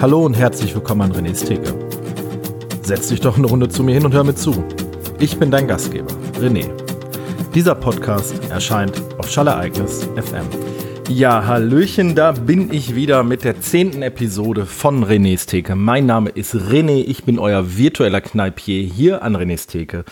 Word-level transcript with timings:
Hallo 0.00 0.24
und 0.24 0.32
herzlich 0.32 0.74
willkommen 0.74 1.02
an 1.02 1.12
René's 1.12 1.44
Theke. 1.44 1.74
Setz 2.80 3.08
dich 3.08 3.20
doch 3.20 3.36
eine 3.36 3.46
Runde 3.46 3.68
zu 3.68 3.82
mir 3.82 3.92
hin 3.92 4.06
und 4.06 4.14
hör 4.14 4.24
mir 4.24 4.34
zu. 4.34 4.64
Ich 5.18 5.38
bin 5.38 5.50
dein 5.50 5.68
Gastgeber, 5.68 6.14
René. 6.40 6.70
Dieser 7.54 7.74
Podcast 7.74 8.34
erscheint 8.48 8.94
auf 9.18 9.28
Schallereignis 9.28 10.08
FM. 10.16 10.46
Ja, 11.10 11.46
Hallöchen, 11.46 12.14
da 12.14 12.32
bin 12.32 12.72
ich 12.72 12.94
wieder 12.94 13.22
mit 13.24 13.44
der 13.44 13.60
zehnten 13.60 14.00
Episode 14.00 14.64
von 14.64 15.04
René's 15.04 15.44
Theke. 15.44 15.76
Mein 15.76 16.06
Name 16.06 16.30
ist 16.30 16.54
René, 16.54 17.04
ich 17.06 17.24
bin 17.24 17.38
euer 17.38 17.76
virtueller 17.76 18.22
Kneipier 18.22 18.82
hier 18.82 19.22
an 19.22 19.36
René's 19.36 19.66
Theke. 19.66 20.06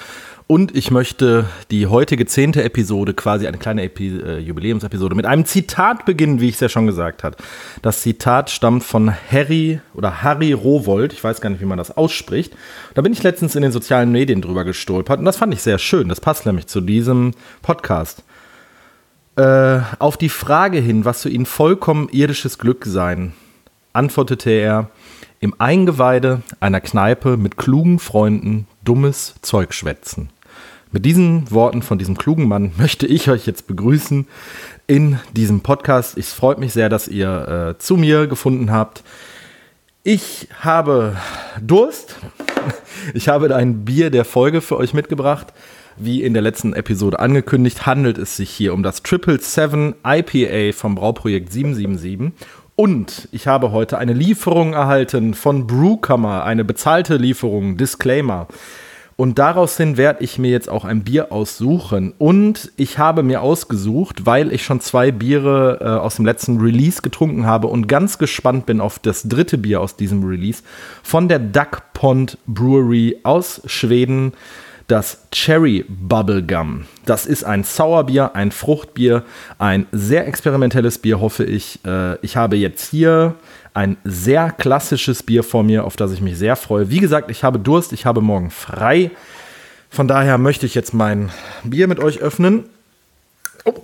Und 0.51 0.75
ich 0.75 0.91
möchte 0.91 1.45
die 1.71 1.89
heutige 1.89 2.25
zehnte 2.25 2.65
Episode, 2.65 3.13
quasi 3.13 3.47
eine 3.47 3.59
kleine 3.59 3.83
Epi 3.83 4.19
äh, 4.19 4.39
Jubiläumsepisode, 4.39 5.15
mit 5.15 5.27
einem 5.27 5.45
Zitat 5.45 6.07
beginnen, 6.07 6.41
wie 6.41 6.49
ich 6.49 6.55
es 6.55 6.61
ja 6.61 6.71
schon 6.71 6.87
gesagt 6.87 7.23
habe. 7.23 7.37
Das 7.83 8.01
Zitat 8.01 8.49
stammt 8.49 8.83
von 8.83 9.13
Harry 9.31 9.83
oder 9.93 10.23
Harry 10.23 10.55
Rowold, 10.55 11.13
ich 11.13 11.23
weiß 11.23 11.43
gar 11.43 11.51
nicht, 11.51 11.61
wie 11.61 11.67
man 11.67 11.77
das 11.77 11.95
ausspricht. 11.95 12.55
Da 12.95 13.03
bin 13.03 13.13
ich 13.13 13.23
letztens 13.23 13.57
in 13.57 13.63
den 13.63 13.73
sozialen 13.73 14.11
Medien 14.11 14.41
drüber 14.41 14.65
gestolpert 14.65 15.19
und 15.19 15.27
das 15.27 15.37
fand 15.37 15.53
ich 15.53 15.61
sehr 15.61 15.77
schön. 15.77 16.09
Das 16.09 16.23
passt 16.23 16.47
nämlich 16.47 16.67
zu 16.67 16.81
diesem 16.81 17.35
Podcast. 17.61 18.25
Äh, 19.37 19.81
auf 19.99 20.17
die 20.17 20.31
Frage 20.31 20.79
hin, 20.79 21.05
was 21.05 21.25
für 21.25 21.29
ihn 21.29 21.45
vollkommen 21.45 22.09
irdisches 22.09 22.59
Glück 22.59 22.87
sein, 22.87 23.35
antwortete 23.93 24.49
er, 24.49 24.89
im 25.41 25.55
Eingeweide 25.59 26.41
einer 26.59 26.81
Kneipe 26.81 27.37
mit 27.37 27.59
klugen 27.59 27.99
Freunden 27.99 28.67
dummes 28.83 29.35
Zeug 29.43 29.75
schwätzen. 29.75 30.31
Mit 30.91 31.05
diesen 31.05 31.51
Worten 31.51 31.83
von 31.83 31.99
diesem 31.99 32.17
klugen 32.17 32.49
Mann 32.49 32.73
möchte 32.79 33.07
ich 33.07 33.29
euch 33.29 33.47
jetzt 33.47 33.67
begrüßen 33.67 34.27
in 34.87 35.19
diesem 35.37 35.61
Podcast. 35.61 36.17
Es 36.17 36.33
freut 36.33 36.59
mich 36.59 36.73
sehr, 36.73 36.89
dass 36.89 37.09
ihr 37.09 37.75
äh, 37.77 37.79
zu 37.79 37.99
mir 37.99 38.27
gefunden 38.27 38.73
habt. 38.73 39.05
Ich 40.03 40.49
habe 40.61 41.17
Durst. 41.61 42.17
Ich 43.15 43.29
habe 43.29 43.55
ein 43.55 43.85
Bier 43.85 44.11
der 44.11 44.25
Folge 44.25 44.61
für 44.61 44.77
euch 44.77 44.93
mitgebracht. 44.93 45.53
Wie 45.97 46.23
in 46.23 46.33
der 46.33 46.43
letzten 46.43 46.73
Episode 46.73 47.19
angekündigt, 47.21 47.87
handelt 47.87 48.19
es 48.19 48.37
sich 48.37 48.51
hier 48.51 48.75
um 48.75 48.83
das 48.83 49.03
Triple 49.03 49.41
Seven 49.41 49.95
IPA 50.05 50.77
vom 50.77 50.95
Brauprojekt 50.95 51.53
777. 51.53 52.33
Und 52.77 53.29
ich 53.33 53.47
habe 53.47 53.73
heute 53.73 53.99
eine 53.99 54.13
Lieferung 54.13 54.73
erhalten 54.73 55.35
von 55.35 55.67
Brewkammer, 55.67 56.45
eine 56.45 56.65
bezahlte 56.65 57.17
Lieferung, 57.17 57.77
Disclaimer. 57.77 58.49
Und 59.21 59.41
daraus 59.41 59.77
hin 59.77 59.97
werde 59.97 60.23
ich 60.23 60.39
mir 60.39 60.53
jetzt 60.53 60.69
auch 60.69 60.85
ein 60.85 61.03
Bier 61.03 61.33
aussuchen. 61.33 62.15
Und 62.19 62.71
ich 62.77 62.99
habe 62.99 63.25
mir 63.25 63.43
ausgesucht, 63.43 64.27
weil 64.27 64.53
ich 64.53 64.63
schon 64.65 64.81
zwei 64.81 65.11
Biere 65.11 65.79
äh, 65.81 65.85
aus 65.87 66.15
dem 66.15 66.25
letzten 66.25 66.61
Release 66.61 67.03
getrunken 67.03 67.45
habe 67.45 67.67
und 67.67 67.89
ganz 67.89 68.19
gespannt 68.19 68.65
bin 68.67 68.81
auf 68.81 69.01
das 69.01 69.25
dritte 69.25 69.59
Bier 69.59 69.81
aus 69.81 69.97
diesem 69.97 70.23
Release 70.23 70.63
von 71.03 71.27
der 71.27 71.41
Duck 71.41 71.83
Pond 71.95 72.39
Brewery 72.47 73.19
aus 73.25 73.61
Schweden 73.65 74.35
das 74.87 75.27
Cherry 75.33 75.85
Bubblegum. 75.89 76.85
Das 77.05 77.27
ist 77.27 77.43
ein 77.43 77.65
Sauerbier, 77.65 78.37
ein 78.37 78.53
Fruchtbier, 78.53 79.25
ein 79.59 79.87
sehr 79.91 80.29
experimentelles 80.29 80.99
Bier, 80.99 81.21
hoffe 81.21 81.43
ich. 81.43 81.81
Äh, 81.85 82.25
ich 82.25 82.37
habe 82.37 82.55
jetzt 82.55 82.89
hier 82.89 83.35
ein 83.79 83.97
sehr 84.03 84.51
klassisches 84.51 85.23
Bier 85.23 85.45
vor 85.45 85.63
mir, 85.63 85.85
auf 85.85 85.95
das 85.95 86.11
ich 86.11 86.21
mich 86.21 86.37
sehr 86.37 86.57
freue. 86.57 86.91
Wie 86.91 86.99
gesagt, 86.99 87.31
ich 87.31 87.45
habe 87.45 87.61
Durst, 87.61 87.93
ich 87.93 88.07
habe 88.07 88.21
morgen 88.21 88.51
frei. 88.51 89.13
Von 89.89 90.09
daher 90.09 90.37
möchte 90.37 90.67
ich 90.67 90.75
jetzt 90.75 90.95
mein 90.95 91.31
Bier 91.63 91.87
mit 91.87 92.01
euch 92.01 92.19
öffnen. 92.19 92.65
Oh, 93.65 93.75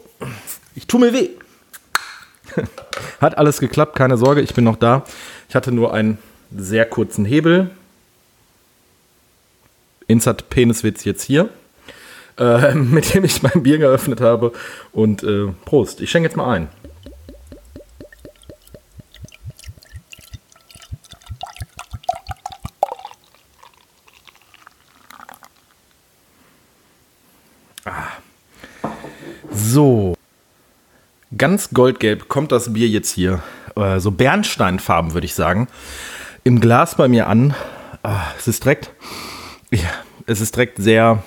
ich 0.75 0.89
tue 0.89 0.99
mir 0.99 1.13
weh. 1.13 1.29
Hat 3.21 3.39
alles 3.39 3.61
geklappt, 3.61 3.95
keine 3.95 4.17
Sorge, 4.17 4.41
ich 4.41 4.53
bin 4.53 4.65
noch 4.65 4.75
da. 4.75 5.05
Ich 5.49 5.55
hatte 5.55 5.71
nur 5.71 5.95
einen 5.95 6.19
sehr 6.51 6.87
kurzen 6.87 7.25
Hebel, 7.25 7.71
Insert 10.09 10.51
Peniswitz 10.51 11.05
jetzt 11.05 11.23
hier, 11.23 11.51
äh, 12.37 12.75
mit 12.75 13.15
dem 13.15 13.23
ich 13.23 13.45
mein 13.45 13.63
Bier 13.63 13.79
geöffnet 13.79 14.21
habe. 14.21 14.53
Und 14.91 15.23
äh, 15.23 15.53
Prost, 15.65 16.01
ich 16.01 16.11
schenke 16.11 16.29
jetzt 16.29 16.37
mal 16.37 16.53
ein. 16.53 16.69
Ah. 27.85 28.09
So. 29.53 30.17
Ganz 31.45 31.69
goldgelb 31.75 32.29
kommt 32.29 32.53
das 32.53 32.73
Bier 32.73 32.89
jetzt 32.89 33.11
hier. 33.11 33.43
Äh, 33.77 34.01
so 34.01 34.11
Bernsteinfarben, 34.11 35.13
würde 35.13 35.27
ich 35.27 35.35
sagen. 35.35 35.69
Im 36.43 36.59
Glas 36.59 36.95
bei 36.95 37.07
mir 37.07 37.27
an. 37.27 37.53
Ah, 38.03 38.23
es 38.39 38.49
ist 38.49 38.65
direkt 38.65 38.91
ja, 39.71 39.91
es 40.25 40.41
ist 40.41 40.57
direkt 40.57 40.79
sehr 40.79 41.23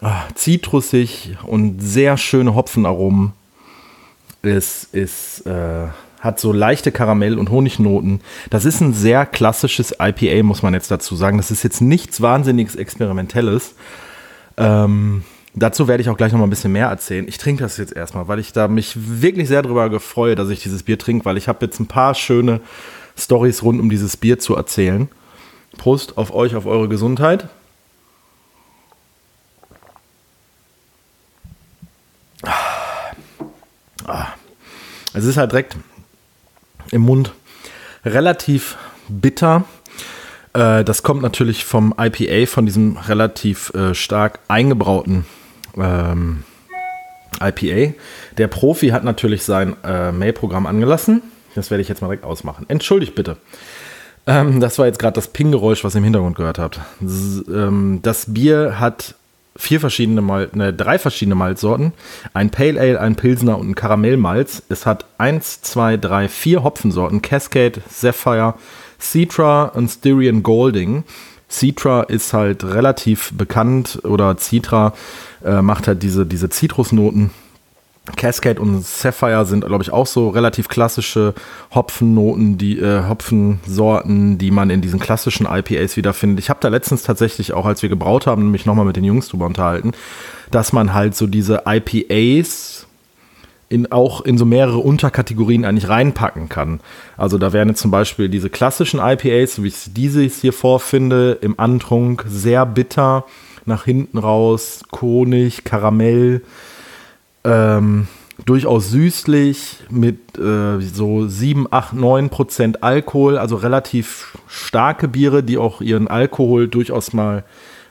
ah, 0.00 0.22
zitrusig 0.36 1.36
und 1.42 1.80
sehr 1.80 2.16
schöne 2.16 2.54
Hopfenaromen. 2.54 3.32
Es 4.42 4.84
ist, 4.84 5.44
äh, 5.48 5.88
hat 6.20 6.38
so 6.38 6.52
leichte 6.52 6.92
Karamell- 6.92 7.38
und 7.40 7.50
Honignoten. 7.50 8.20
Das 8.50 8.64
ist 8.64 8.80
ein 8.80 8.94
sehr 8.94 9.26
klassisches 9.26 9.96
IPA, 10.00 10.44
muss 10.44 10.62
man 10.62 10.74
jetzt 10.74 10.92
dazu 10.92 11.16
sagen. 11.16 11.38
Das 11.38 11.50
ist 11.50 11.64
jetzt 11.64 11.80
nichts 11.80 12.20
wahnsinniges 12.20 12.76
Experimentelles. 12.76 13.74
Ähm, 14.56 15.24
dazu 15.54 15.88
werde 15.88 16.02
ich 16.02 16.08
auch 16.08 16.16
gleich 16.16 16.32
noch 16.32 16.38
mal 16.38 16.46
ein 16.46 16.50
bisschen 16.50 16.72
mehr 16.72 16.88
erzählen. 16.88 17.26
Ich 17.28 17.38
trinke 17.38 17.62
das 17.62 17.76
jetzt 17.76 17.94
erstmal, 17.94 18.28
weil 18.28 18.38
ich 18.38 18.52
da 18.52 18.68
mich 18.68 18.94
wirklich 18.96 19.48
sehr 19.48 19.62
darüber 19.62 20.00
freue, 20.00 20.34
dass 20.34 20.50
ich 20.50 20.62
dieses 20.62 20.82
Bier 20.82 20.98
trinke, 20.98 21.24
weil 21.24 21.36
ich 21.36 21.48
habe 21.48 21.64
jetzt 21.64 21.80
ein 21.80 21.86
paar 21.86 22.14
schöne 22.14 22.60
Stories 23.16 23.62
rund 23.62 23.80
um 23.80 23.88
dieses 23.88 24.16
Bier 24.16 24.38
zu 24.38 24.56
erzählen. 24.56 25.08
Prost 25.76 26.18
auf 26.18 26.34
euch, 26.34 26.56
auf 26.56 26.66
eure 26.66 26.88
Gesundheit. 26.88 27.48
Es 35.12 35.24
ist 35.24 35.36
halt 35.36 35.52
direkt 35.52 35.76
im 36.90 37.02
Mund 37.02 37.32
relativ 38.04 38.76
bitter. 39.08 39.64
Äh, 40.52 40.84
das 40.84 41.02
kommt 41.02 41.22
natürlich 41.22 41.64
vom 41.64 41.94
IPA, 41.96 42.46
von 42.46 42.66
diesem 42.66 42.96
relativ 42.96 43.72
äh, 43.74 43.94
stark 43.94 44.40
eingebrauten 44.48 45.24
ähm, 45.76 46.44
IPA. 47.40 47.94
Der 48.38 48.48
Profi 48.48 48.88
hat 48.88 49.04
natürlich 49.04 49.42
sein 49.42 49.76
äh, 49.84 50.12
Mail-Programm 50.12 50.66
angelassen. 50.66 51.22
Das 51.54 51.70
werde 51.70 51.82
ich 51.82 51.88
jetzt 51.88 52.02
mal 52.02 52.08
direkt 52.08 52.24
ausmachen. 52.24 52.66
Entschuldigt 52.68 53.14
bitte. 53.14 53.36
Ähm, 54.26 54.60
das 54.60 54.78
war 54.78 54.86
jetzt 54.86 54.98
gerade 54.98 55.14
das 55.14 55.28
Ping-Geräusch, 55.28 55.84
was 55.84 55.94
ihr 55.94 55.98
im 55.98 56.04
Hintergrund 56.04 56.36
gehört 56.36 56.58
habt. 56.58 56.80
Ähm, 57.00 58.00
das 58.02 58.32
Bier 58.32 58.80
hat 58.80 59.14
vier 59.56 59.80
verschiedene 59.80 60.20
Mal, 60.20 60.48
ne, 60.52 60.72
drei 60.72 60.98
verschiedene 60.98 61.34
Malzsorten. 61.34 61.92
Ein 62.32 62.50
Pale 62.50 62.80
Ale, 62.80 63.00
ein 63.00 63.16
Pilsner 63.16 63.58
und 63.58 63.70
ein 63.70 63.74
Karamellmalz. 63.74 64.62
Es 64.68 64.86
hat 64.86 65.04
eins, 65.18 65.62
zwei, 65.62 65.96
drei, 65.96 66.28
vier 66.28 66.64
Hopfensorten. 66.64 67.22
Cascade, 67.22 67.80
Sapphire, 67.88 68.54
Citra 68.98 69.66
und 69.66 69.88
Styrian 69.88 70.42
Golding. 70.42 71.04
Citra 71.50 72.02
ist 72.02 72.32
halt 72.32 72.64
relativ 72.64 73.32
bekannt 73.34 74.00
oder 74.04 74.36
Citra 74.36 74.94
äh, 75.44 75.62
macht 75.62 75.88
halt 75.88 76.02
diese, 76.02 76.26
diese 76.26 76.48
Zitrusnoten 76.48 77.30
Cascade 78.16 78.60
und 78.60 78.84
Sapphire 78.84 79.46
sind, 79.46 79.64
glaube 79.64 79.82
ich, 79.82 79.90
auch 79.90 80.06
so 80.06 80.28
relativ 80.28 80.68
klassische 80.68 81.32
Hopfennoten, 81.74 82.58
die 82.58 82.78
äh, 82.78 83.08
Hopfensorten, 83.08 84.36
die 84.36 84.50
man 84.50 84.68
in 84.68 84.82
diesen 84.82 85.00
klassischen 85.00 85.46
IPAs 85.46 85.96
wiederfindet. 85.96 86.38
Ich 86.40 86.50
habe 86.50 86.60
da 86.60 86.68
letztens 86.68 87.02
tatsächlich 87.02 87.54
auch, 87.54 87.64
als 87.64 87.80
wir 87.80 87.88
gebraut 87.88 88.26
haben, 88.26 88.50
mich 88.50 88.66
nochmal 88.66 88.84
mit 88.84 88.96
den 88.96 89.04
Jungs 89.04 89.28
drüber 89.28 89.46
unterhalten, 89.46 89.92
dass 90.50 90.72
man 90.74 90.92
halt 90.92 91.16
so 91.16 91.26
diese 91.26 91.62
IPAs 91.66 92.83
in, 93.74 93.90
auch 93.90 94.20
in 94.20 94.38
so 94.38 94.44
mehrere 94.44 94.78
Unterkategorien 94.78 95.64
eigentlich 95.64 95.88
reinpacken 95.88 96.48
kann. 96.48 96.80
Also 97.16 97.38
da 97.38 97.52
wären 97.52 97.68
jetzt 97.68 97.80
zum 97.80 97.90
Beispiel 97.90 98.28
diese 98.28 98.48
klassischen 98.48 99.00
IPAs, 99.00 99.62
wie 99.62 99.68
ich 99.68 99.92
diese 99.92 100.22
hier 100.22 100.52
vorfinde, 100.52 101.38
im 101.40 101.58
Antrunk 101.58 102.24
sehr 102.28 102.64
bitter, 102.66 103.24
nach 103.66 103.84
hinten 103.84 104.18
raus, 104.18 104.82
Honig, 105.00 105.64
Karamell 105.64 106.42
ähm, 107.42 108.06
durchaus 108.44 108.90
süßlich 108.90 109.78
mit 109.90 110.38
äh, 110.38 110.80
so 110.80 111.26
7, 111.26 111.66
8, 111.70 111.94
9 111.94 112.28
Prozent 112.28 112.82
Alkohol, 112.82 113.38
also 113.38 113.56
relativ 113.56 114.38
starke 114.46 115.08
Biere, 115.08 115.42
die 115.42 115.58
auch 115.58 115.80
ihren 115.80 116.06
Alkohol 116.06 116.68
durchaus 116.68 117.12
mal 117.12 117.44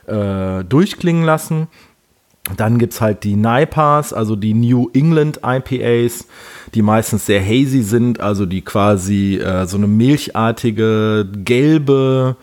äh, 0.06 0.64
durchklingen 0.64 1.24
lassen. 1.24 1.68
Dann 2.56 2.78
gibt 2.78 2.92
es 2.92 3.00
halt 3.00 3.24
die 3.24 3.36
NIPAs, 3.36 4.12
also 4.12 4.36
die 4.36 4.52
New 4.52 4.90
England 4.92 5.40
IPAs, 5.44 6.26
die 6.74 6.82
meistens 6.82 7.24
sehr 7.24 7.42
hazy 7.42 7.82
sind, 7.82 8.20
also 8.20 8.44
die 8.44 8.60
quasi 8.60 9.36
äh, 9.36 9.66
so 9.66 9.78
eine 9.78 9.86
milchartige, 9.86 11.26
gelbe, 11.44 12.36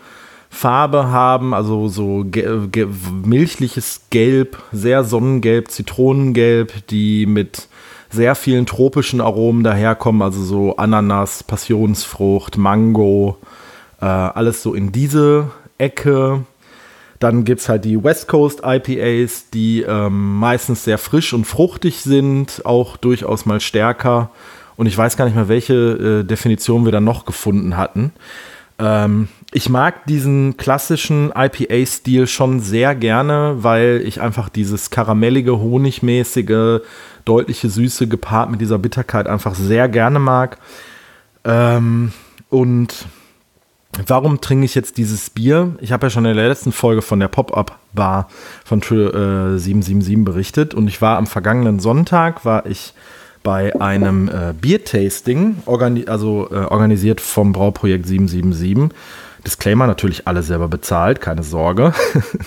Farbe 0.50 1.08
haben, 1.08 1.54
also 1.54 1.88
so 1.88 2.24
ge 2.24 2.68
ge 2.70 2.86
milchliches 3.24 4.02
Gelb, 4.10 4.62
sehr 4.70 5.02
Sonnengelb, 5.04 5.70
Zitronengelb, 5.70 6.86
die 6.88 7.24
mit 7.24 7.68
sehr 8.10 8.34
vielen 8.34 8.66
tropischen 8.66 9.20
Aromen 9.20 9.64
daherkommen, 9.64 10.20
also 10.20 10.42
so 10.42 10.76
Ananas, 10.76 11.42
Passionsfrucht, 11.42 12.58
Mango, 12.58 13.38
äh, 14.00 14.04
alles 14.04 14.62
so 14.62 14.74
in 14.74 14.92
diese 14.92 15.50
Ecke. 15.78 16.44
Dann 17.22 17.44
gibt 17.44 17.60
es 17.60 17.68
halt 17.68 17.84
die 17.84 18.02
West 18.02 18.26
Coast 18.26 18.62
IPAs, 18.64 19.50
die 19.50 19.82
ähm, 19.82 20.38
meistens 20.38 20.82
sehr 20.82 20.98
frisch 20.98 21.32
und 21.32 21.44
fruchtig 21.44 22.00
sind, 22.00 22.62
auch 22.64 22.96
durchaus 22.96 23.46
mal 23.46 23.60
stärker. 23.60 24.30
Und 24.74 24.86
ich 24.86 24.98
weiß 24.98 25.16
gar 25.16 25.26
nicht 25.26 25.36
mehr, 25.36 25.46
welche 25.46 25.74
äh, 25.74 26.24
Definition 26.24 26.84
wir 26.84 26.90
dann 26.90 27.04
noch 27.04 27.24
gefunden 27.24 27.76
hatten. 27.76 28.12
Ähm, 28.80 29.28
ich 29.52 29.68
mag 29.68 30.04
diesen 30.06 30.56
klassischen 30.56 31.32
IPA-Stil 31.32 32.26
schon 32.26 32.58
sehr 32.58 32.96
gerne, 32.96 33.58
weil 33.58 34.02
ich 34.04 34.20
einfach 34.20 34.48
dieses 34.48 34.90
karamellige, 34.90 35.60
honigmäßige, 35.60 36.80
deutliche 37.24 37.68
Süße 37.68 38.08
gepaart 38.08 38.50
mit 38.50 38.60
dieser 38.60 38.78
Bitterkeit 38.78 39.28
einfach 39.28 39.54
sehr 39.54 39.88
gerne 39.88 40.18
mag. 40.18 40.58
Ähm, 41.44 42.12
und 42.50 43.06
Warum 44.06 44.40
trinke 44.40 44.64
ich 44.64 44.74
jetzt 44.74 44.96
dieses 44.96 45.28
Bier? 45.28 45.76
Ich 45.80 45.92
habe 45.92 46.06
ja 46.06 46.10
schon 46.10 46.24
in 46.24 46.34
der 46.34 46.48
letzten 46.48 46.72
Folge 46.72 47.02
von 47.02 47.20
der 47.20 47.28
Pop-Up-Bar 47.28 48.28
von 48.64 48.78
äh, 48.80 49.58
777 49.58 50.24
berichtet 50.24 50.74
und 50.74 50.88
ich 50.88 51.02
war 51.02 51.18
am 51.18 51.26
vergangenen 51.26 51.78
Sonntag, 51.78 52.44
war 52.46 52.64
ich 52.64 52.94
bei 53.42 53.78
einem 53.80 54.28
äh, 54.28 54.54
Biertasting, 54.58 55.58
organi 55.66 56.06
also 56.06 56.48
äh, 56.50 56.54
organisiert 56.54 57.20
vom 57.20 57.52
Brauprojekt 57.52 58.06
777. 58.06 58.96
Disclaimer, 59.44 59.86
natürlich 59.86 60.26
alle 60.26 60.42
selber 60.42 60.68
bezahlt, 60.68 61.20
keine 61.20 61.42
Sorge. 61.42 61.92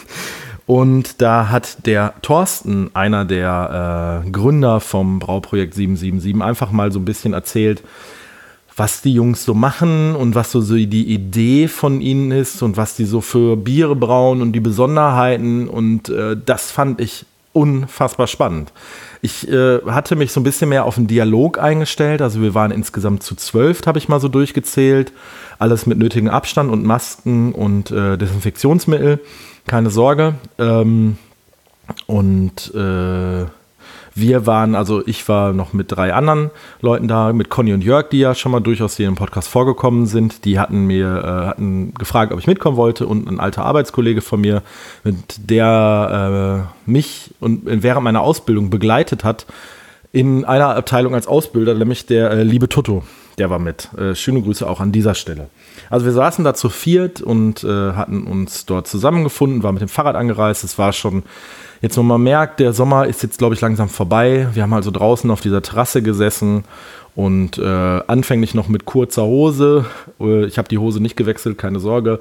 und 0.66 1.22
da 1.22 1.50
hat 1.50 1.86
der 1.86 2.14
Thorsten, 2.24 2.90
einer 2.96 3.26
der 3.26 4.24
äh, 4.26 4.30
Gründer 4.32 4.80
vom 4.80 5.20
Brauprojekt 5.20 5.76
777, 5.76 6.42
einfach 6.42 6.72
mal 6.72 6.92
so 6.92 7.00
ein 7.00 7.06
bisschen 7.06 7.34
erzählt, 7.34 7.84
was 8.76 9.02
die 9.02 9.14
Jungs 9.14 9.46
so 9.46 9.54
machen 9.54 10.16
und 10.16 10.36
was 10.36 10.52
so, 10.52 10.60
so 10.60 10.76
die 10.76 11.14
Idee 11.14 11.68
von 11.68 12.02
ihnen 12.02 12.32
ist 12.32 12.62
und 12.62 12.76
was 12.76 12.96
die 12.96 13.06
so 13.06 13.22
für 13.22 13.56
Biere 13.56 13.96
brauen 13.96 14.42
und 14.42 14.52
die 14.52 14.60
Besonderheiten. 14.60 15.70
Und 15.70 16.10
äh, 16.10 16.36
das 16.44 16.72
fand 16.72 17.00
ich 17.00 17.26
unfassbar 17.54 18.28
spannend. 18.28 18.74
Ich 19.22 19.50
äh, 19.50 19.80
hatte 19.86 20.18
mich 20.18 20.34
so 20.34 20.42
ein 20.42 20.44
bisschen 20.44 20.68
mehr 20.70 20.84
auf 20.84 20.96
den 20.96 21.08
Dialog 21.08 21.58
eingestellt. 21.58 22.22
Also 22.22 22.42
wir 22.42 22.54
waren 22.54 22.72
insgesamt 22.72 23.24
zu 23.24 23.36
zwölf, 23.36 23.82
habe 23.86 23.98
ich 23.98 24.10
mal 24.10 24.20
so 24.20 24.28
durchgezählt. 24.28 25.14
Alles 25.58 25.86
mit 25.86 25.98
nötigem 25.98 26.30
Abstand 26.30 26.70
und 26.70 26.84
Masken 26.84 27.54
und 27.54 27.92
äh, 27.92 28.18
Desinfektionsmittel. 28.18 29.22
Keine 29.68 29.90
Sorge. 29.90 30.36
Ähm, 30.60 31.18
und 32.08 32.74
äh, 32.76 33.46
wir 34.16 34.48
waren, 34.48 34.76
also 34.76 35.06
ich 35.06 35.28
war 35.28 35.52
noch 35.52 35.74
mit 35.74 35.92
drei 35.92 36.14
anderen 36.14 36.50
Leuten 36.80 37.10
da, 37.10 37.34
mit 37.34 37.50
Conny 37.50 37.74
und 37.74 37.84
Jörg, 37.84 38.10
die 38.10 38.20
ja 38.20 38.34
schon 38.34 38.54
mal 38.54 38.62
durchaus 38.62 38.96
hier 38.96 39.10
im 39.10 39.16
Podcast 39.16 39.50
vorgekommen 39.50 40.06
sind. 40.06 40.46
Die 40.46 40.58
hatten 40.58 40.86
mir 40.86 41.08
äh, 41.24 41.48
hatten 41.48 41.94
gefragt, 41.94 42.32
ob 42.32 42.40
ich 42.40 42.48
mitkommen 42.48 42.78
wollte 42.78 43.08
und 43.08 43.28
ein 43.28 43.42
alter 43.42 43.66
Arbeitskollege 43.66 44.22
von 44.22 44.40
mir, 44.40 44.64
der 45.04 46.66
äh, 46.88 46.90
mich 46.90 47.34
und 47.42 47.64
während 47.66 48.06
meiner 48.06 48.22
Ausbildung 48.22 48.70
begleitet 48.70 49.26
hat, 49.26 49.46
in 50.14 50.46
einer 50.46 50.78
Abteilung 50.78 51.14
als 51.14 51.28
Ausbilder, 51.28 51.74
nämlich 51.74 52.06
der 52.06 52.32
äh, 52.32 52.44
liebe 52.44 52.70
Tutto. 52.70 53.04
Der 53.38 53.50
war 53.50 53.60
mit. 53.60 53.90
Äh, 53.98 54.16
schöne 54.16 54.42
Grüße 54.42 54.66
auch 54.66 54.80
an 54.80 54.94
dieser 54.94 55.14
Stelle. 55.14 55.50
Also 55.90 56.06
wir 56.06 56.14
saßen 56.14 56.46
da 56.46 56.54
zu 56.54 56.70
viert 56.70 57.22
und 57.22 57.66
äh, 57.66 57.68
hatten 57.92 58.26
uns 58.26 58.66
dort 58.66 58.88
zusammengefunden, 58.88 59.62
war 59.62 59.74
mit 59.74 59.82
dem 59.82 59.90
Fahrrad 59.90 60.16
angereist. 60.16 60.64
Es 60.64 60.78
war 60.78 60.94
schon 60.94 61.24
jetzt, 61.86 61.98
wo 61.98 62.04
man 62.04 62.22
merkt, 62.24 62.60
der 62.60 62.74
Sommer 62.74 63.06
ist 63.06 63.22
jetzt, 63.22 63.38
glaube 63.38 63.54
ich, 63.54 63.62
langsam 63.62 63.90
vorbei. 63.90 64.48
Wir 64.54 64.64
haben 64.64 64.74
also 64.74 64.90
draußen 64.90 65.30
auf 65.30 65.42
dieser 65.42 65.62
Terrasse 65.62 66.02
gesessen 66.02 66.64
und 67.14 67.60
äh, 67.60 68.02
anfänglich 68.08 68.56
noch 68.56 68.68
mit 68.68 68.86
kurzer 68.86 69.24
Hose. 69.24 69.86
Äh, 70.20 70.46
ich 70.46 70.58
habe 70.58 70.68
die 70.68 70.80
Hose 70.80 71.00
nicht 71.00 71.16
gewechselt, 71.16 71.60
keine 71.60 71.80
Sorge. 71.80 72.20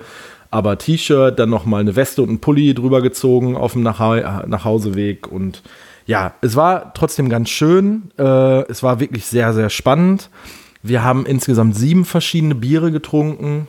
Aber 0.50 0.76
T-Shirt, 0.76 1.38
dann 1.38 1.48
noch 1.48 1.64
mal 1.64 1.80
eine 1.80 1.96
Weste 1.96 2.20
und 2.20 2.30
ein 2.30 2.40
Pulli 2.40 2.74
drüber 2.74 3.00
gezogen 3.00 3.56
auf 3.56 3.72
dem 3.72 3.82
Nach 3.82 4.00
Nachhauseweg. 4.46 5.32
Und 5.32 5.62
ja, 6.04 6.34
es 6.42 6.56
war 6.56 6.92
trotzdem 6.92 7.30
ganz 7.30 7.48
schön. 7.48 8.10
Äh, 8.18 8.68
es 8.70 8.82
war 8.82 9.00
wirklich 9.00 9.24
sehr, 9.24 9.54
sehr 9.54 9.70
spannend. 9.70 10.28
Wir 10.82 11.02
haben 11.02 11.24
insgesamt 11.24 11.74
sieben 11.74 12.04
verschiedene 12.04 12.54
Biere 12.54 12.92
getrunken. 12.92 13.66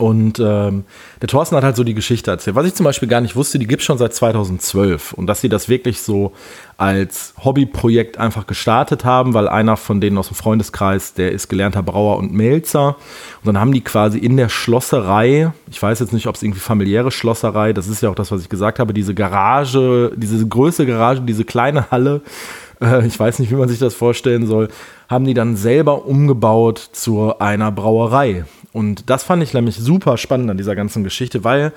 Und 0.00 0.38
ähm, 0.40 0.84
der 1.20 1.28
Thorsten 1.28 1.56
hat 1.56 1.62
halt 1.62 1.76
so 1.76 1.84
die 1.84 1.92
Geschichte 1.92 2.30
erzählt. 2.30 2.56
Was 2.56 2.64
ich 2.64 2.72
zum 2.72 2.84
Beispiel 2.84 3.06
gar 3.06 3.20
nicht 3.20 3.36
wusste, 3.36 3.58
die 3.58 3.66
gibt 3.66 3.82
es 3.82 3.86
schon 3.86 3.98
seit 3.98 4.14
2012. 4.14 5.12
Und 5.12 5.26
dass 5.26 5.42
sie 5.42 5.50
das 5.50 5.68
wirklich 5.68 6.00
so 6.00 6.32
als 6.78 7.34
Hobbyprojekt 7.44 8.16
einfach 8.16 8.46
gestartet 8.46 9.04
haben, 9.04 9.34
weil 9.34 9.46
einer 9.46 9.76
von 9.76 10.00
denen 10.00 10.16
aus 10.16 10.28
dem 10.28 10.36
Freundeskreis, 10.36 11.12
der 11.12 11.32
ist 11.32 11.48
gelernter 11.48 11.82
Brauer 11.82 12.16
und 12.16 12.32
Melzer. 12.32 12.96
Und 13.42 13.46
dann 13.46 13.60
haben 13.60 13.74
die 13.74 13.82
quasi 13.82 14.18
in 14.18 14.38
der 14.38 14.48
Schlosserei, 14.48 15.52
ich 15.70 15.82
weiß 15.82 16.00
jetzt 16.00 16.14
nicht, 16.14 16.26
ob 16.28 16.34
es 16.34 16.42
irgendwie 16.42 16.60
familiäre 16.60 17.10
Schlosserei, 17.10 17.74
das 17.74 17.86
ist 17.86 18.00
ja 18.02 18.08
auch 18.08 18.14
das, 18.14 18.32
was 18.32 18.40
ich 18.40 18.48
gesagt 18.48 18.78
habe, 18.78 18.94
diese 18.94 19.12
Garage, 19.12 20.12
diese 20.16 20.48
größte 20.48 20.86
Garage, 20.86 21.20
diese 21.20 21.44
kleine 21.44 21.90
Halle, 21.90 22.22
äh, 22.80 23.06
ich 23.06 23.20
weiß 23.20 23.38
nicht, 23.38 23.50
wie 23.50 23.56
man 23.56 23.68
sich 23.68 23.78
das 23.78 23.92
vorstellen 23.92 24.46
soll, 24.46 24.68
haben 25.10 25.26
die 25.26 25.34
dann 25.34 25.56
selber 25.56 26.06
umgebaut 26.06 26.78
zu 26.78 27.38
einer 27.38 27.70
Brauerei. 27.70 28.46
Und 28.72 29.10
das 29.10 29.24
fand 29.24 29.42
ich 29.42 29.54
nämlich 29.54 29.76
super 29.76 30.16
spannend 30.16 30.50
an 30.50 30.56
dieser 30.56 30.76
ganzen 30.76 31.04
Geschichte, 31.04 31.44
weil 31.44 31.72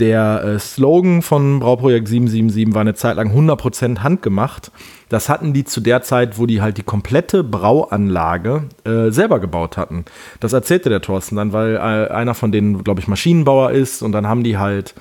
der 0.00 0.42
äh, 0.44 0.58
Slogan 0.58 1.22
von 1.22 1.60
Brauprojekt 1.60 2.08
777 2.08 2.74
war 2.74 2.80
eine 2.80 2.94
Zeit 2.94 3.16
lang 3.16 3.30
100% 3.30 4.00
handgemacht. 4.00 4.72
Das 5.08 5.28
hatten 5.28 5.52
die 5.52 5.64
zu 5.64 5.80
der 5.80 6.02
Zeit, 6.02 6.36
wo 6.36 6.46
die 6.46 6.60
halt 6.60 6.78
die 6.78 6.82
komplette 6.82 7.44
Brauanlage 7.44 8.64
äh, 8.84 9.10
selber 9.10 9.38
gebaut 9.38 9.76
hatten. 9.76 10.04
Das 10.40 10.52
erzählte 10.52 10.88
der 10.88 11.00
Thorsten 11.00 11.36
dann, 11.36 11.52
weil 11.52 11.76
äh, 11.76 11.78
einer 11.78 12.34
von 12.34 12.50
denen, 12.50 12.82
glaube 12.82 13.00
ich, 13.00 13.06
Maschinenbauer 13.06 13.70
ist 13.70 14.02
und 14.02 14.10
dann 14.10 14.26
haben 14.26 14.42
die 14.42 14.58
halt 14.58 14.94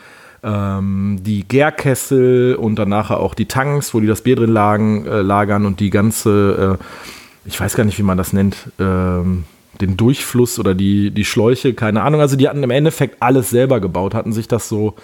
ähm, 0.44 1.18
die 1.21 1.47
Gärkessel 1.47 2.56
und 2.56 2.75
dann 2.75 2.89
nachher 2.89 3.19
auch 3.19 3.33
die 3.33 3.47
Tanks, 3.47 3.95
wo 3.95 4.00
die 4.00 4.07
das 4.07 4.21
Bier 4.21 4.35
drin 4.35 4.51
lagen, 4.51 5.07
äh, 5.07 5.21
lagern 5.21 5.65
und 5.65 5.80
die 5.80 5.89
ganze, 5.89 6.77
äh, 6.80 7.47
ich 7.47 7.59
weiß 7.59 7.75
gar 7.75 7.85
nicht, 7.85 7.97
wie 7.97 8.03
man 8.03 8.18
das 8.18 8.31
nennt, 8.31 8.69
ähm, 8.80 9.45
den 9.81 9.97
Durchfluss 9.97 10.59
oder 10.59 10.75
die, 10.75 11.11
die 11.11 11.25
Schläuche, 11.25 11.73
keine 11.73 12.03
Ahnung. 12.03 12.21
Also 12.21 12.35
die 12.35 12.47
hatten 12.47 12.63
im 12.63 12.69
Endeffekt 12.69 13.21
alles 13.21 13.49
selber 13.49 13.79
gebaut, 13.79 14.13
hatten 14.13 14.33
sich 14.33 14.47
das 14.47 14.69
so 14.69 14.95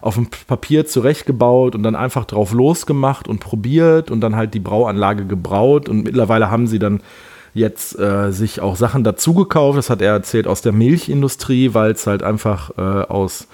auf 0.00 0.16
dem 0.16 0.28
Papier 0.46 0.86
zurechtgebaut 0.86 1.74
und 1.74 1.82
dann 1.84 1.94
einfach 1.94 2.24
drauf 2.24 2.52
losgemacht 2.52 3.28
und 3.28 3.38
probiert 3.38 4.10
und 4.10 4.20
dann 4.20 4.34
halt 4.34 4.52
die 4.52 4.60
Brauanlage 4.60 5.26
gebraut 5.26 5.88
und 5.88 6.02
mittlerweile 6.02 6.50
haben 6.50 6.66
sie 6.66 6.80
dann 6.80 7.00
jetzt 7.54 7.98
äh, 7.98 8.32
sich 8.32 8.60
auch 8.60 8.76
Sachen 8.76 9.04
dazugekauft, 9.04 9.78
das 9.78 9.90
hat 9.90 10.02
er 10.02 10.12
erzählt, 10.12 10.46
aus 10.46 10.62
der 10.62 10.72
Milchindustrie, 10.72 11.74
weil 11.74 11.92
es 11.92 12.06
halt 12.06 12.22
einfach 12.22 12.70
äh, 12.76 12.80
aus 12.80 13.46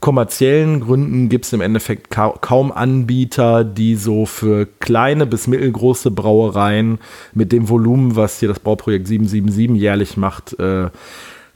kommerziellen 0.00 0.80
Gründen 0.80 1.28
gibt 1.28 1.46
es 1.46 1.52
im 1.52 1.60
Endeffekt 1.60 2.10
ka 2.10 2.34
kaum 2.40 2.72
Anbieter, 2.72 3.64
die 3.64 3.96
so 3.96 4.26
für 4.26 4.66
kleine 4.80 5.26
bis 5.26 5.46
mittelgroße 5.46 6.10
Brauereien 6.10 6.98
mit 7.34 7.52
dem 7.52 7.68
Volumen, 7.68 8.16
was 8.16 8.40
hier 8.40 8.48
das 8.48 8.60
Bauprojekt 8.60 9.08
777 9.08 9.80
jährlich 9.80 10.16
macht, 10.16 10.58
äh, 10.58 10.90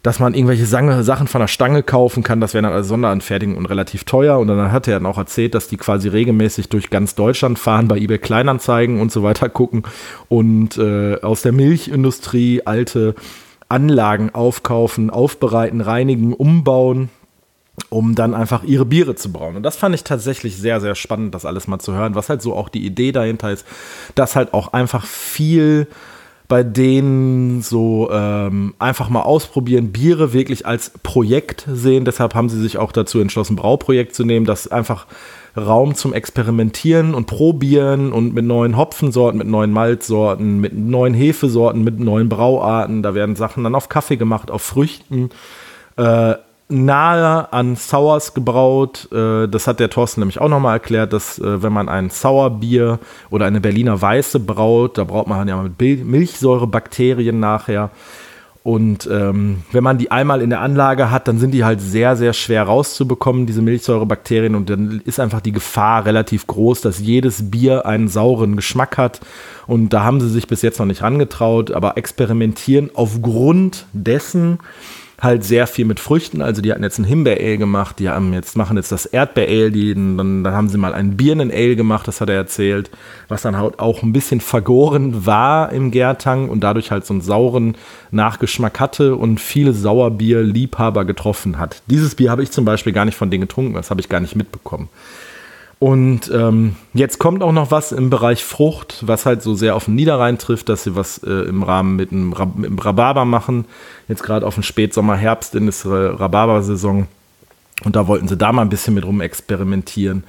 dass 0.03 0.19
man 0.19 0.33
irgendwelche 0.33 0.65
Sachen 0.65 1.27
von 1.27 1.41
der 1.41 1.49
Stange 1.49 1.83
kaufen 1.83 2.23
kann. 2.23 2.41
Das 2.41 2.55
wäre 2.55 2.63
dann 2.63 2.73
als 2.73 2.89
Sonderanfertigung 2.89 3.59
und 3.59 3.67
relativ 3.67 4.05
teuer. 4.05 4.39
Und 4.39 4.49
dann 4.49 4.73
hat 4.73 4.89
er 4.89 4.95
dann 4.95 5.05
auch 5.05 5.19
erzählt, 5.19 5.55
dass 5.55 5.69
die 5.69 5.77
quasi 5.77 6.09
regelmäßig 6.09 6.71
durch 6.71 6.89
ganz 6.89 7.15
Deutschland 7.15 7.59
fahren, 7.59 7.87
bei 7.87 7.99
eBay 7.99 8.19
Kleinanzeigen 8.19 8.99
und 8.99 9.13
so 9.13 9.23
weiter 9.23 9.51
gucken 9.51 9.83
und 10.29 10.79
äh, 10.79 11.21
aus 11.21 11.43
der 11.43 11.53
Milchindustrie 11.53 12.63
alte 12.65 13.15
Anlagen 13.69 14.31
aufkaufen, 14.31 15.11
aufbereiten, 15.11 15.83
reinigen, 15.83 16.33
umbauen 16.33 17.11
um 17.89 18.15
dann 18.15 18.35
einfach 18.35 18.63
ihre 18.63 18.85
Biere 18.85 19.15
zu 19.15 19.33
brauen. 19.33 19.57
Und 19.57 19.63
das 19.63 19.77
fand 19.77 19.95
ich 19.95 20.05
tatsächlich 20.05 20.57
sehr, 20.57 20.81
sehr 20.81 20.95
spannend, 20.95 21.35
das 21.35 21.45
alles 21.45 21.67
mal 21.67 21.79
zu 21.79 21.95
hören, 21.95 22.15
was 22.15 22.29
halt 22.29 22.43
so 22.43 22.55
auch 22.55 22.69
die 22.69 22.85
Idee 22.85 23.13
dahinter 23.13 23.51
ist, 23.51 23.67
dass 24.15 24.37
halt 24.37 24.55
auch 24.55 24.73
einfach 24.73 25.07
viel 25.07 25.87
bei 26.51 26.65
denen 26.65 27.63
so 27.63 28.11
ähm, 28.11 28.75
einfach 28.81 29.09
mal 29.09 29.23
ausprobieren, 29.23 29.93
Biere 29.93 30.33
wirklich 30.33 30.67
als 30.67 30.91
Projekt 31.05 31.65
sehen. 31.73 32.05
Deshalb 32.05 32.35
haben 32.35 32.49
sie 32.49 32.61
sich 32.61 32.77
auch 32.77 32.91
dazu 32.91 33.21
entschlossen, 33.21 33.55
Brauprojekt 33.55 34.17
zu 34.17 34.25
nehmen, 34.25 34.47
das 34.47 34.67
einfach 34.67 35.07
Raum 35.57 35.95
zum 35.95 36.13
Experimentieren 36.13 37.15
und 37.15 37.27
Probieren 37.27 38.13
und 38.13 38.35
mit 38.35 38.45
neuen 38.45 38.77
Hopfensorten, 38.77 39.39
mit 39.39 39.47
neuen 39.47 39.73
Malzsorten, 39.73 40.61
mit 40.61 40.77
neuen 40.77 41.15
Hefesorten, 41.15 41.85
mit 41.85 42.01
neuen 42.01 42.29
Brauarten. 42.29 43.05
Da 43.05 43.15
werden 43.15 43.37
Sachen 43.37 43.63
dann 43.63 43.77
auf 43.77 43.89
Kaffee 43.89 44.17
gemacht, 44.17 44.51
auf 44.51 44.63
Früchten. 44.63 45.31
Äh, 45.97 46.35
nahe 46.71 47.53
an 47.53 47.77
Sours 47.77 48.35
gebraut. 48.35 49.09
Äh, 49.13 49.49
das 49.49 49.67
hat 49.67 49.81
der 49.81 49.91
Thorsten 49.91 50.21
nämlich 50.21 50.41
auch 50.41 50.49
nochmal 50.49 50.75
erklärt, 50.75 51.13
dass 51.13 51.39
äh, 51.39 51.63
wenn 51.63 51.73
man 51.73 51.89
ein 51.89 52.11
Sauerbier 52.11 52.99
oder 53.31 53.47
eine 53.47 53.61
Berliner 53.61 54.01
Weiße 54.01 54.41
braut, 54.41 54.99
da 54.99 55.05
braucht 55.05 55.27
man 55.27 55.49
ja 55.49 55.63
mit 55.63 56.05
Milchsäurebakterien 56.05 57.39
nachher. 57.39 57.91
Und 58.63 59.09
ähm, 59.11 59.63
wenn 59.73 59.83
man 59.83 59.97
die 59.97 60.11
einmal 60.11 60.43
in 60.43 60.51
der 60.51 60.61
Anlage 60.61 61.11
hat, 61.11 61.29
dann 61.29 61.39
sind 61.39 61.53
die 61.53 61.65
halt 61.65 61.81
sehr, 61.81 62.15
sehr 62.15 62.35
schwer 62.35 62.65
rauszubekommen, 62.65 63.47
diese 63.47 63.63
Milchsäurebakterien. 63.63 64.55
Und 64.55 64.69
dann 64.69 65.01
ist 65.07 65.19
einfach 65.19 65.41
die 65.41 65.53
Gefahr 65.53 66.05
relativ 66.05 66.47
groß, 66.47 66.83
dass 66.83 66.99
jedes 67.01 67.51
Bier 67.51 67.87
einen 67.87 68.09
sauren 68.09 68.57
Geschmack 68.57 68.99
hat. 68.99 69.21
Und 69.67 69.91
da 69.91 70.05
haben 70.05 70.21
sie 70.21 70.29
sich 70.29 70.47
bis 70.47 70.61
jetzt 70.61 70.79
noch 70.79 70.85
nicht 70.85 71.03
rangetraut, 71.03 71.71
aber 71.71 71.97
experimentieren 71.97 72.91
aufgrund 72.93 73.87
dessen, 73.95 74.59
halt 75.21 75.45
sehr 75.45 75.67
viel 75.67 75.85
mit 75.85 76.01
Früchten. 76.01 76.43
Also 76.43 76.63
die 76.63 76.73
hatten 76.73 76.83
jetzt 76.83 76.99
ein 76.99 77.05
Himbeer-Ale 77.05 77.59
gemacht, 77.59 77.99
die 77.99 78.09
haben 78.09 78.33
jetzt, 78.33 78.57
machen 78.57 78.77
jetzt 78.77 78.91
das 78.91 79.07
Erdbeer-Ale, 79.07 79.95
dann, 79.95 80.45
dann 80.45 80.55
haben 80.55 80.69
sie 80.69 80.79
mal 80.79 80.95
ein 80.95 81.17
Birnen-Ale 81.17 81.77
gemacht, 81.77 82.09
das 82.09 82.21
hat 82.21 82.31
er 82.31 82.37
erzählt, 82.37 82.91
was 83.29 83.43
dann 83.43 83.57
halt 83.57 83.79
auch 83.79 84.03
ein 84.03 84.13
bisschen 84.13 84.41
vergoren 84.41 85.27
war 85.27 85.73
im 85.73 85.91
Gärtang 85.91 86.49
und 86.49 86.61
dadurch 86.61 86.91
halt 86.91 87.05
so 87.05 87.15
einen 87.15 87.21
sauren 87.21 87.77
Nachgeschmack 88.11 88.81
hatte 88.81 89.17
und 89.17 89.41
viele 89.41 89.73
Sauerbier-Liebhaber 89.73 91.05
getroffen 91.05 91.59
hat. 91.59 91.83
Dieses 91.87 92.15
Bier 92.15 92.31
habe 92.31 92.43
ich 92.43 92.51
zum 92.51 92.65
Beispiel 92.65 92.93
gar 92.93 93.05
nicht 93.05 93.17
von 93.17 93.31
denen 93.31 93.43
getrunken, 93.43 93.75
das 93.75 93.91
habe 93.91 94.01
ich 94.01 94.09
gar 94.09 94.21
nicht 94.21 94.37
mitbekommen. 94.37 94.89
Und 95.81 96.31
ähm, 96.31 96.77
jetzt 96.93 97.19
kommt 97.19 97.43
auch 97.43 97.53
noch 97.53 97.71
was 97.71 97.91
im 97.91 98.11
Bereich 98.11 98.45
Frucht, 98.45 98.99
was 99.01 99.25
halt 99.25 99.43
so 99.43 99.55
sehr 99.55 99.75
auf 99.75 99.87
den 99.87 99.95
Niederrhein 99.95 100.37
trifft, 100.37 100.69
dass 100.69 100.85
sie 100.85 100.95
was 100.95 101.23
äh, 101.25 101.31
im 101.31 101.63
Rahmen 101.63 101.97
mit 101.97 102.13
einem, 102.13 102.35
Rab 102.35 102.55
mit 102.55 102.67
einem 102.67 102.79
Rhabarber 102.79 103.25
machen. 103.25 103.65
Jetzt 104.07 104.23
gerade 104.23 104.47
auf 104.47 104.55
den 104.55 104.63
Spätsommer, 104.63 105.17
Herbst 105.17 105.55
in 105.55 105.65
der 105.65 106.21
Rhabarber-Saison. 106.21 107.09
Und 107.83 107.97
da 107.97 108.07
wollten 108.07 108.29
sie 108.29 108.37
da 108.37 108.53
mal 108.53 108.61
ein 108.61 108.69
bisschen 108.69 108.93
mit 108.93 109.07
rum 109.07 109.23
experimentieren. 109.23 110.25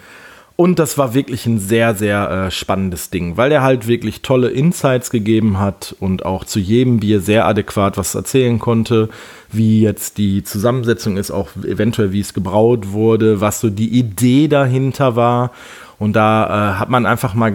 Und 0.55 0.79
das 0.79 0.97
war 0.97 1.13
wirklich 1.13 1.45
ein 1.47 1.59
sehr, 1.59 1.95
sehr 1.95 2.29
äh, 2.29 2.51
spannendes 2.51 3.09
Ding, 3.09 3.35
weil 3.35 3.51
er 3.51 3.61
halt 3.61 3.87
wirklich 3.87 4.21
tolle 4.21 4.51
Insights 4.51 5.09
gegeben 5.09 5.59
hat 5.59 5.95
und 5.99 6.23
auch 6.23 6.45
zu 6.45 6.59
jedem 6.59 6.99
Bier 6.99 7.19
sehr 7.19 7.45
adäquat 7.45 7.97
was 7.97 8.15
erzählen 8.15 8.59
konnte, 8.59 9.09
wie 9.51 9.81
jetzt 9.81 10.17
die 10.17 10.43
Zusammensetzung 10.43 11.17
ist, 11.17 11.31
auch 11.31 11.49
eventuell 11.63 12.11
wie 12.11 12.19
es 12.19 12.33
gebraut 12.33 12.91
wurde, 12.91 13.41
was 13.41 13.59
so 13.59 13.69
die 13.69 13.89
Idee 13.89 14.47
dahinter 14.47 15.15
war. 15.15 15.51
Und 16.01 16.15
da 16.15 16.45
äh, 16.45 16.79
hat 16.79 16.89
man 16.89 17.05
einfach 17.05 17.35
mal, 17.35 17.53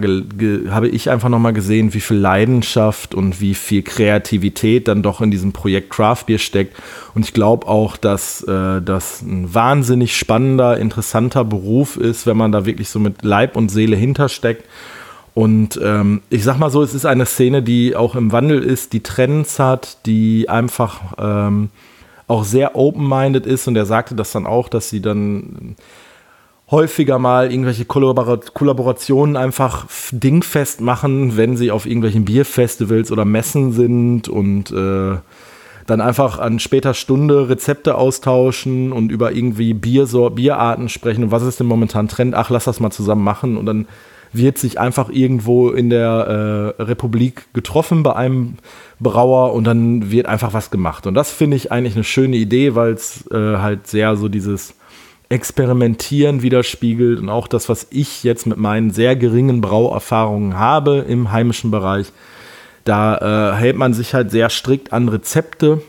habe 0.69 0.87
ich 0.87 1.09
einfach 1.09 1.27
noch 1.27 1.37
mal 1.37 1.51
gesehen, 1.51 1.93
wie 1.93 1.99
viel 1.99 2.15
Leidenschaft 2.15 3.13
und 3.13 3.41
wie 3.41 3.53
viel 3.53 3.81
Kreativität 3.81 4.87
dann 4.87 5.03
doch 5.03 5.19
in 5.19 5.31
diesem 5.31 5.51
Projekt 5.51 5.89
Craft 5.89 6.23
Beer 6.27 6.37
steckt. 6.37 6.77
Und 7.13 7.25
ich 7.25 7.33
glaube 7.33 7.67
auch, 7.67 7.97
dass 7.97 8.43
äh, 8.43 8.81
das 8.81 9.21
ein 9.21 9.53
wahnsinnig 9.53 10.15
spannender, 10.15 10.77
interessanter 10.77 11.43
Beruf 11.43 11.97
ist, 11.97 12.25
wenn 12.25 12.37
man 12.37 12.53
da 12.53 12.65
wirklich 12.65 12.87
so 12.87 12.99
mit 12.99 13.21
Leib 13.21 13.57
und 13.57 13.67
Seele 13.67 13.97
hintersteckt. 13.97 14.63
Und 15.37 15.79
ähm, 15.83 16.23
ich 16.31 16.43
sag 16.43 16.57
mal 16.57 16.71
so, 16.71 16.81
es 16.81 16.95
ist 16.95 17.05
eine 17.05 17.27
Szene, 17.27 17.61
die 17.61 17.95
auch 17.95 18.15
im 18.15 18.31
Wandel 18.31 18.63
ist, 18.63 18.91
die 18.91 19.03
Trends 19.03 19.59
hat, 19.59 19.99
die 20.07 20.49
einfach 20.49 21.13
ähm, 21.19 21.69
auch 22.25 22.43
sehr 22.43 22.75
open-minded 22.75 23.45
ist. 23.45 23.67
Und 23.67 23.75
er 23.75 23.85
sagte 23.85 24.15
das 24.15 24.31
dann 24.31 24.47
auch, 24.47 24.67
dass 24.67 24.89
sie 24.89 24.99
dann 24.99 25.75
häufiger 26.71 27.19
mal 27.19 27.51
irgendwelche 27.51 27.85
Kollabor 27.85 28.39
Kollaborationen 28.51 29.37
einfach 29.37 29.85
dingfest 30.11 30.81
machen, 30.81 31.37
wenn 31.37 31.55
sie 31.55 31.69
auf 31.69 31.85
irgendwelchen 31.85 32.25
Bierfestivals 32.25 33.11
oder 33.11 33.23
Messen 33.23 33.73
sind 33.73 34.29
und 34.29 34.71
äh, 34.71 35.17
dann 35.85 36.01
einfach 36.01 36.39
an 36.39 36.57
später 36.57 36.95
Stunde 36.95 37.47
Rezepte 37.47 37.93
austauschen 37.93 38.91
und 38.91 39.11
über 39.11 39.33
irgendwie 39.33 39.75
Biersor 39.75 40.31
Bierarten 40.31 40.89
sprechen 40.89 41.25
und 41.25 41.31
was 41.31 41.43
ist 41.43 41.59
denn 41.59 41.67
momentan 41.67 42.07
Trend? 42.07 42.33
Ach, 42.33 42.49
lass 42.49 42.63
das 42.63 42.79
mal 42.79 42.89
zusammen 42.89 43.23
machen 43.23 43.55
und 43.55 43.67
dann 43.67 43.85
wird 44.37 44.57
sich 44.57 44.79
einfach 44.79 45.09
irgendwo 45.09 45.69
in 45.69 45.89
der 45.89 46.75
äh, 46.79 46.83
Republik 46.83 47.53
getroffen 47.53 48.03
bei 48.03 48.15
einem 48.15 48.57
Brauer 48.99 49.53
und 49.53 49.65
dann 49.65 50.11
wird 50.11 50.27
einfach 50.27 50.53
was 50.53 50.71
gemacht. 50.71 51.07
Und 51.07 51.13
das 51.13 51.31
finde 51.31 51.57
ich 51.57 51.71
eigentlich 51.71 51.95
eine 51.95 52.03
schöne 52.03 52.37
Idee, 52.37 52.75
weil 52.75 52.93
es 52.93 53.29
äh, 53.31 53.57
halt 53.57 53.87
sehr 53.87 54.15
so 54.15 54.29
dieses 54.29 54.75
Experimentieren 55.29 56.41
widerspiegelt 56.41 57.19
und 57.19 57.29
auch 57.29 57.47
das, 57.47 57.67
was 57.67 57.87
ich 57.89 58.23
jetzt 58.23 58.47
mit 58.47 58.57
meinen 58.57 58.91
sehr 58.91 59.17
geringen 59.17 59.59
Brauerfahrungen 59.59 60.57
habe 60.57 60.99
im 61.07 61.31
heimischen 61.33 61.69
Bereich, 61.69 62.13
da 62.85 63.51
äh, 63.51 63.55
hält 63.57 63.75
man 63.75 63.93
sich 63.93 64.13
halt 64.13 64.31
sehr 64.31 64.49
strikt 64.49 64.93
an 64.93 65.09
Rezepte 65.09 65.81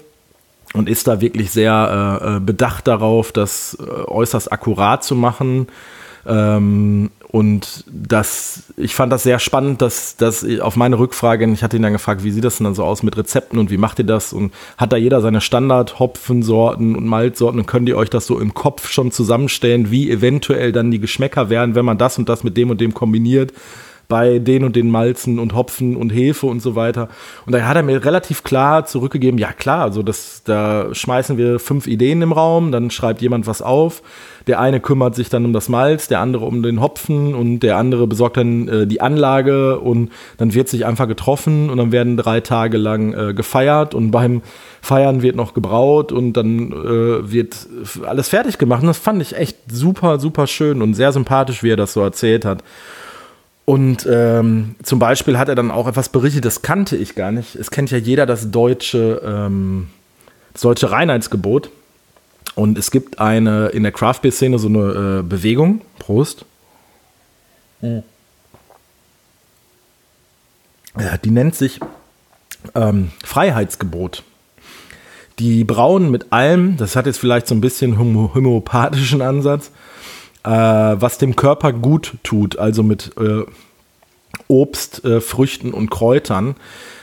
und 0.74 0.88
ist 0.88 1.06
da 1.06 1.20
wirklich 1.20 1.52
sehr 1.52 2.20
äh, 2.20 2.36
äh 2.36 2.40
bedacht 2.40 2.88
darauf, 2.88 3.30
das 3.30 3.78
äh, 3.80 3.88
äußerst 3.88 4.50
akkurat 4.50 5.04
zu 5.04 5.14
machen. 5.14 5.68
Ähm, 6.26 7.10
und 7.30 7.84
das, 7.86 8.62
ich 8.78 8.94
fand 8.94 9.12
das 9.12 9.22
sehr 9.22 9.38
spannend, 9.38 9.82
dass, 9.82 10.16
dass 10.16 10.46
auf 10.60 10.76
meine 10.76 10.98
Rückfrage, 10.98 11.46
ich 11.52 11.62
hatte 11.62 11.76
ihn 11.76 11.82
dann 11.82 11.92
gefragt, 11.92 12.24
wie 12.24 12.30
sieht 12.30 12.44
das 12.44 12.56
denn 12.56 12.64
dann 12.64 12.74
so 12.74 12.84
aus 12.84 13.02
mit 13.02 13.18
Rezepten 13.18 13.58
und 13.58 13.70
wie 13.70 13.76
macht 13.76 13.98
ihr 13.98 14.06
das? 14.06 14.32
Und 14.32 14.54
hat 14.78 14.92
da 14.92 14.96
jeder 14.96 15.20
seine 15.20 15.42
Standard-Hopfensorten 15.42 16.96
und 16.96 17.06
Malzsorten 17.06 17.60
und 17.60 17.66
könnt 17.66 17.86
ihr 17.88 17.98
euch 17.98 18.08
das 18.08 18.26
so 18.26 18.40
im 18.40 18.54
Kopf 18.54 18.90
schon 18.90 19.12
zusammenstellen, 19.12 19.90
wie 19.90 20.10
eventuell 20.10 20.72
dann 20.72 20.90
die 20.90 21.00
Geschmäcker 21.00 21.50
werden, 21.50 21.74
wenn 21.74 21.84
man 21.84 21.98
das 21.98 22.16
und 22.16 22.30
das 22.30 22.44
mit 22.44 22.56
dem 22.56 22.70
und 22.70 22.80
dem 22.80 22.94
kombiniert? 22.94 23.52
Bei 24.08 24.38
den 24.38 24.64
und 24.64 24.74
den 24.74 24.90
Malzen 24.90 25.38
und 25.38 25.54
Hopfen 25.54 25.94
und 25.94 26.10
Hefe 26.10 26.46
und 26.46 26.60
so 26.60 26.74
weiter. 26.74 27.08
Und 27.44 27.52
da 27.54 27.60
hat 27.66 27.76
er 27.76 27.82
mir 27.82 28.02
relativ 28.06 28.42
klar 28.42 28.86
zurückgegeben, 28.86 29.38
ja 29.38 29.52
klar, 29.52 29.82
also 29.82 30.02
das, 30.02 30.42
da 30.44 30.94
schmeißen 30.94 31.36
wir 31.36 31.58
fünf 31.58 31.86
Ideen 31.86 32.22
im 32.22 32.32
Raum, 32.32 32.72
dann 32.72 32.90
schreibt 32.90 33.20
jemand 33.20 33.46
was 33.46 33.60
auf. 33.60 34.02
Der 34.46 34.60
eine 34.60 34.80
kümmert 34.80 35.14
sich 35.14 35.28
dann 35.28 35.44
um 35.44 35.52
das 35.52 35.68
Malz, 35.68 36.08
der 36.08 36.20
andere 36.20 36.46
um 36.46 36.62
den 36.62 36.80
Hopfen 36.80 37.34
und 37.34 37.60
der 37.60 37.76
andere 37.76 38.06
besorgt 38.06 38.38
dann 38.38 38.66
äh, 38.66 38.86
die 38.86 39.02
Anlage 39.02 39.78
und 39.78 40.10
dann 40.38 40.54
wird 40.54 40.70
sich 40.70 40.86
einfach 40.86 41.06
getroffen 41.06 41.68
und 41.68 41.76
dann 41.76 41.92
werden 41.92 42.16
drei 42.16 42.40
Tage 42.40 42.78
lang 42.78 43.12
äh, 43.12 43.34
gefeiert 43.34 43.94
und 43.94 44.10
beim 44.10 44.40
Feiern 44.80 45.20
wird 45.20 45.36
noch 45.36 45.52
gebraut 45.52 46.12
und 46.12 46.32
dann 46.32 46.72
äh, 46.72 47.30
wird 47.30 47.68
alles 48.06 48.30
fertig 48.30 48.56
gemacht. 48.56 48.80
Und 48.80 48.88
das 48.88 48.96
fand 48.96 49.20
ich 49.20 49.36
echt 49.36 49.58
super, 49.70 50.18
super 50.18 50.46
schön 50.46 50.80
und 50.80 50.94
sehr 50.94 51.12
sympathisch, 51.12 51.62
wie 51.62 51.72
er 51.72 51.76
das 51.76 51.92
so 51.92 52.00
erzählt 52.00 52.46
hat. 52.46 52.64
Und 53.68 54.08
ähm, 54.10 54.76
zum 54.82 54.98
Beispiel 54.98 55.36
hat 55.36 55.50
er 55.50 55.54
dann 55.54 55.70
auch 55.70 55.86
etwas 55.86 56.08
berichtet, 56.08 56.46
das 56.46 56.62
kannte 56.62 56.96
ich 56.96 57.14
gar 57.14 57.32
nicht. 57.32 57.54
Es 57.54 57.70
kennt 57.70 57.90
ja 57.90 57.98
jeder 57.98 58.24
das 58.24 58.50
deutsche, 58.50 59.20
ähm, 59.22 59.90
das 60.54 60.62
deutsche 60.62 60.90
Reinheitsgebot. 60.90 61.68
Und 62.54 62.78
es 62.78 62.90
gibt 62.90 63.18
eine 63.18 63.66
in 63.66 63.82
der 63.82 63.92
Craft 63.92 64.20
Beer 64.22 64.32
Szene 64.32 64.58
so 64.58 64.68
eine 64.68 65.18
äh, 65.18 65.22
Bewegung. 65.22 65.82
Prost. 65.98 66.46
Mhm. 67.82 68.04
Ja, 70.98 71.18
die 71.18 71.30
nennt 71.30 71.54
sich 71.54 71.78
ähm, 72.74 73.10
Freiheitsgebot. 73.22 74.22
Die 75.38 75.64
brauen 75.64 76.10
mit 76.10 76.32
allem, 76.32 76.78
das 76.78 76.96
hat 76.96 77.04
jetzt 77.04 77.20
vielleicht 77.20 77.46
so 77.46 77.54
ein 77.54 77.60
bisschen 77.60 77.98
homöopathischen 77.98 79.20
Ansatz, 79.20 79.72
äh, 80.44 80.50
was 80.50 81.18
dem 81.18 81.36
Körper 81.36 81.72
gut 81.72 82.14
tut, 82.22 82.58
also 82.58 82.82
mit 82.82 83.12
äh, 83.18 83.44
Obst, 84.46 85.04
äh, 85.04 85.20
Früchten 85.20 85.72
und 85.72 85.90
Kräutern 85.90 86.56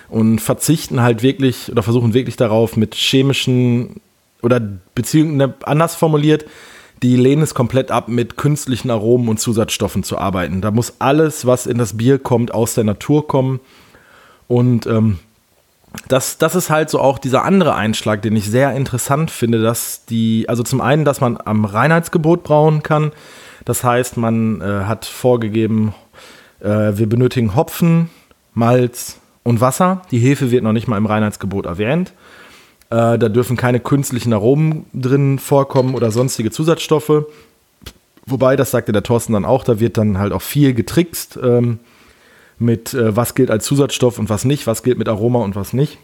und 0.09 0.39
verzichten 0.39 1.01
halt 1.01 1.23
wirklich 1.23 1.71
oder 1.71 1.83
versuchen 1.83 2.13
wirklich 2.13 2.37
darauf 2.37 2.77
mit 2.77 2.95
chemischen 2.95 4.01
oder 4.41 4.59
beziehungsweise 4.59 5.49
ne, 5.49 5.53
anders 5.63 5.95
formuliert, 5.95 6.45
die 7.03 7.15
lehnen 7.15 7.41
es 7.41 7.53
komplett 7.53 7.91
ab, 7.91 8.07
mit 8.07 8.37
künstlichen 8.37 8.89
Aromen 8.89 9.27
und 9.27 9.39
Zusatzstoffen 9.39 10.03
zu 10.03 10.17
arbeiten. 10.17 10.61
Da 10.61 10.71
muss 10.71 10.95
alles, 10.99 11.45
was 11.45 11.67
in 11.67 11.77
das 11.77 11.97
Bier 11.97 12.19
kommt, 12.19 12.53
aus 12.53 12.73
der 12.73 12.83
Natur 12.83 13.27
kommen. 13.27 13.59
Und 14.47 14.85
ähm, 14.85 15.19
das, 16.07 16.37
das 16.37 16.55
ist 16.55 16.69
halt 16.69 16.89
so 16.89 16.99
auch 16.99 17.17
dieser 17.17 17.43
andere 17.43 17.75
Einschlag, 17.75 18.21
den 18.21 18.35
ich 18.35 18.49
sehr 18.49 18.73
interessant 18.73 19.31
finde, 19.31 19.61
dass 19.61 20.05
die, 20.05 20.45
also 20.47 20.63
zum 20.63 20.81
einen, 20.81 21.05
dass 21.05 21.21
man 21.21 21.37
am 21.43 21.65
Reinheitsgebot 21.65 22.43
brauen 22.43 22.83
kann. 22.83 23.11
Das 23.65 23.83
heißt, 23.83 24.17
man 24.17 24.61
äh, 24.61 24.83
hat 24.85 25.05
vorgegeben, 25.05 25.93
äh, 26.59 26.67
wir 26.67 27.07
benötigen 27.07 27.55
Hopfen, 27.55 28.09
Malz 28.53 29.19
und 29.43 29.61
Wasser. 29.61 30.01
Die 30.11 30.19
Hefe 30.19 30.51
wird 30.51 30.63
noch 30.63 30.73
nicht 30.73 30.87
mal 30.87 30.97
im 30.97 31.05
Reinheitsgebot 31.05 31.65
erwähnt. 31.65 32.13
Äh, 32.89 33.17
da 33.17 33.29
dürfen 33.29 33.57
keine 33.57 33.79
künstlichen 33.79 34.33
Aromen 34.33 34.85
drin 34.93 35.39
vorkommen 35.39 35.95
oder 35.95 36.11
sonstige 36.11 36.51
Zusatzstoffe. 36.51 37.25
Wobei, 38.27 38.55
das 38.55 38.71
sagte 38.71 38.91
der 38.91 39.03
Thorsten 39.03 39.33
dann 39.33 39.45
auch, 39.45 39.63
da 39.63 39.79
wird 39.79 39.97
dann 39.97 40.17
halt 40.17 40.33
auch 40.33 40.41
viel 40.41 40.73
getrickst. 40.73 41.39
Ähm, 41.41 41.79
mit 42.59 42.93
äh, 42.93 43.15
was 43.15 43.35
gilt 43.35 43.51
als 43.51 43.65
Zusatzstoff 43.65 44.19
und 44.19 44.29
was 44.29 44.45
nicht, 44.45 44.67
was 44.67 44.83
gilt 44.83 44.97
mit 44.97 45.09
Aroma 45.09 45.39
und 45.39 45.55
was 45.55 45.73
nicht. 45.73 45.97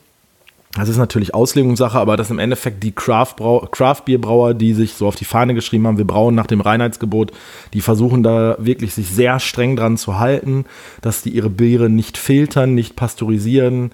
Das 0.74 0.88
ist 0.88 0.98
natürlich 0.98 1.34
Auslegungssache, 1.34 2.00
aber 2.00 2.16
das 2.16 2.30
im 2.30 2.40
Endeffekt 2.40 2.82
die 2.82 2.94
Craft-Bier-Brauer, 2.94 4.54
die 4.54 4.74
sich 4.74 4.94
so 4.94 5.06
auf 5.06 5.18
die 5.18 5.26
Fahne 5.26 5.54
geschrieben 5.54 5.86
haben, 5.86 5.98
wir 5.98 6.08
brauen 6.08 6.34
nach 6.34 6.48
dem 6.48 6.62
Reinheitsgebot, 6.62 7.34
die 7.74 7.82
versuchen 7.82 8.24
da 8.24 8.56
wirklich 8.58 8.94
sich 8.94 9.10
sehr 9.10 9.42
streng 9.42 9.76
dran 9.76 9.98
zu 9.98 10.18
halten, 10.18 10.66
dass 11.02 11.24
die 11.24 11.32
ihre 11.32 11.50
Biere 11.50 11.90
nicht 11.90 12.18
filtern, 12.18 12.74
nicht 12.74 12.96
pasteurisieren, 12.96 13.92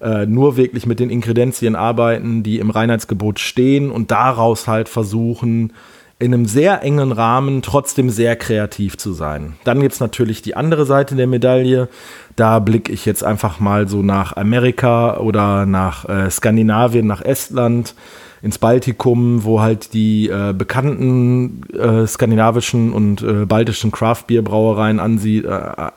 äh, 0.00 0.24
nur 0.26 0.56
wirklich 0.56 0.86
mit 0.86 1.00
den 1.00 1.10
Ingredienzien 1.10 1.74
arbeiten, 1.74 2.44
die 2.44 2.60
im 2.60 2.70
Reinheitsgebot 2.70 3.40
stehen 3.40 3.90
und 3.90 4.12
daraus 4.12 4.68
halt 4.68 4.88
versuchen, 4.88 5.72
in 6.20 6.34
einem 6.34 6.44
sehr 6.44 6.82
engen 6.82 7.12
Rahmen 7.12 7.62
trotzdem 7.62 8.10
sehr 8.10 8.36
kreativ 8.36 8.98
zu 8.98 9.12
sein. 9.14 9.54
Dann 9.64 9.80
gibt 9.80 9.94
es 9.94 10.00
natürlich 10.00 10.42
die 10.42 10.54
andere 10.54 10.84
Seite 10.84 11.16
der 11.16 11.26
Medaille. 11.26 11.88
Da 12.36 12.58
blicke 12.58 12.92
ich 12.92 13.06
jetzt 13.06 13.24
einfach 13.24 13.58
mal 13.58 13.88
so 13.88 14.02
nach 14.02 14.36
Amerika 14.36 15.16
oder 15.16 15.64
nach 15.64 16.08
äh, 16.08 16.30
Skandinavien, 16.30 17.06
nach 17.06 17.22
Estland, 17.22 17.94
ins 18.42 18.58
Baltikum, 18.58 19.44
wo 19.44 19.60
halt 19.60 19.92
die 19.92 20.28
äh, 20.28 20.54
bekannten 20.56 21.62
äh, 21.72 22.06
skandinavischen 22.06 22.92
und 22.92 23.22
äh, 23.22 23.46
baltischen 23.46 23.90
Craft-Bier-Brauereien 23.90 24.98
äh, 24.98 25.42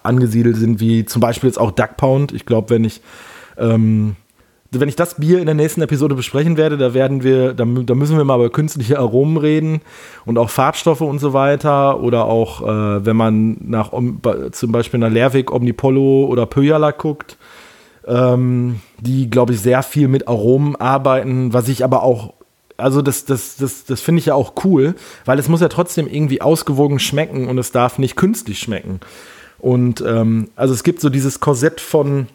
angesiedelt 0.03 0.55
sind, 0.55 0.79
wie 0.79 1.05
zum 1.05 1.19
Beispiel 1.21 1.49
jetzt 1.49 1.59
auch 1.59 1.71
Duck 1.71 1.97
Pound. 1.97 2.31
Ich 2.31 2.45
glaube, 2.45 2.69
wenn 2.69 2.83
ich 2.85 3.01
ähm, 3.57 4.15
wenn 4.79 4.89
ich 4.89 4.95
das 4.95 5.15
Bier 5.15 5.39
in 5.39 5.45
der 5.45 5.55
nächsten 5.55 5.81
Episode 5.81 6.15
besprechen 6.15 6.57
werde, 6.57 6.77
da 6.77 6.93
werden 6.93 7.23
wir, 7.23 7.53
da, 7.53 7.65
da, 7.65 7.95
müssen 7.95 8.17
wir 8.17 8.23
mal 8.23 8.35
über 8.35 8.49
künstliche 8.49 8.99
Aromen 8.99 9.37
reden 9.37 9.81
und 10.25 10.37
auch 10.37 10.49
Farbstoffe 10.49 11.01
und 11.01 11.19
so 11.19 11.33
weiter. 11.33 11.99
Oder 12.01 12.25
auch, 12.25 12.61
äh, 12.61 13.05
wenn 13.05 13.15
man 13.15 13.57
nach 13.61 13.91
zum 14.51 14.71
Beispiel 14.71 14.99
nach 14.99 15.11
Lerwick, 15.11 15.51
Omnipollo 15.51 16.25
oder 16.25 16.45
Pöjala 16.45 16.91
guckt, 16.91 17.37
ähm, 18.07 18.79
die, 18.99 19.29
glaube 19.29 19.53
ich, 19.53 19.61
sehr 19.61 19.83
viel 19.83 20.07
mit 20.07 20.27
Aromen 20.27 20.75
arbeiten, 20.75 21.53
was 21.53 21.67
ich 21.67 21.83
aber 21.83 22.03
auch 22.03 22.33
also 22.75 23.01
das, 23.01 23.25
das, 23.25 23.55
das, 23.57 23.85
das 23.85 24.01
finde 24.01 24.19
ich 24.19 24.25
ja 24.25 24.33
auch 24.33 24.53
cool, 24.65 24.95
weil 25.25 25.37
es 25.37 25.47
muss 25.47 25.61
ja 25.61 25.69
trotzdem 25.69 26.07
irgendwie 26.07 26.41
ausgewogen 26.41 26.99
schmecken 26.99 27.47
und 27.47 27.57
es 27.57 27.71
darf 27.71 27.99
nicht 27.99 28.15
künstlich 28.15 28.59
schmecken. 28.59 28.99
Und 29.59 30.03
ähm, 30.05 30.49
also 30.55 30.73
es 30.73 30.83
gibt 30.83 30.99
so 30.99 31.09
dieses 31.09 31.39
Korsett 31.39 31.79
von 31.79 32.27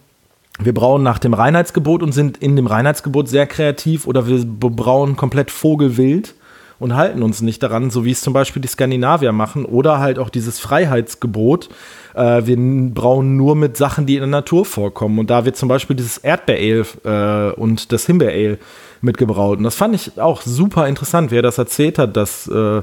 wir 0.59 0.75
brauen 0.75 1.03
nach 1.03 1.19
dem 1.19 1.35
Reinheitsgebot 1.35 2.03
und 2.03 2.13
sind 2.13 2.39
in 2.39 2.57
dem 2.57 2.67
Reinheitsgebot 2.67 3.29
sehr 3.29 3.47
kreativ 3.47 4.07
oder 4.07 4.27
wir 4.27 4.45
brauen 4.45 5.17
komplett 5.17 5.51
vogelwild 5.51 6.35
und 6.79 6.95
halten 6.95 7.23
uns 7.23 7.41
nicht 7.43 7.63
daran, 7.63 7.91
so 7.91 8.05
wie 8.05 8.13
es 8.13 8.21
zum 8.21 8.33
Beispiel 8.33 8.63
die 8.63 8.69
Skandinavier 8.69 9.33
machen 9.33 9.65
oder 9.65 9.99
halt 9.99 10.19
auch 10.19 10.31
dieses 10.31 10.61
Freiheitsgebot. 10.61 11.69
Äh, 12.15 12.43
wir 12.47 12.57
brauen 12.93 13.37
nur 13.37 13.57
mit 13.57 13.77
Sachen, 13.77 14.07
die 14.07 14.15
in 14.15 14.21
der 14.21 14.29
Natur 14.29 14.65
vorkommen 14.65 15.19
und 15.19 15.31
da 15.31 15.45
wird 15.45 15.57
zum 15.57 15.69
Beispiel 15.69 15.97
dieses 15.97 16.19
Erdbeer-Ale 16.19 17.53
äh, 17.53 17.55
und 17.55 17.93
das 17.93 18.07
Himbeer-Ale 18.07 18.59
mitgebraut 19.01 19.59
und 19.59 19.65
das 19.65 19.77
fand 19.77 19.95
ich 19.95 20.21
auch 20.21 20.43
super 20.43 20.89
interessant, 20.89 21.31
wer 21.31 21.43
das 21.43 21.59
erzählt 21.59 21.99
hat, 21.99 22.17
dass 22.17 22.49
äh, 22.49 22.83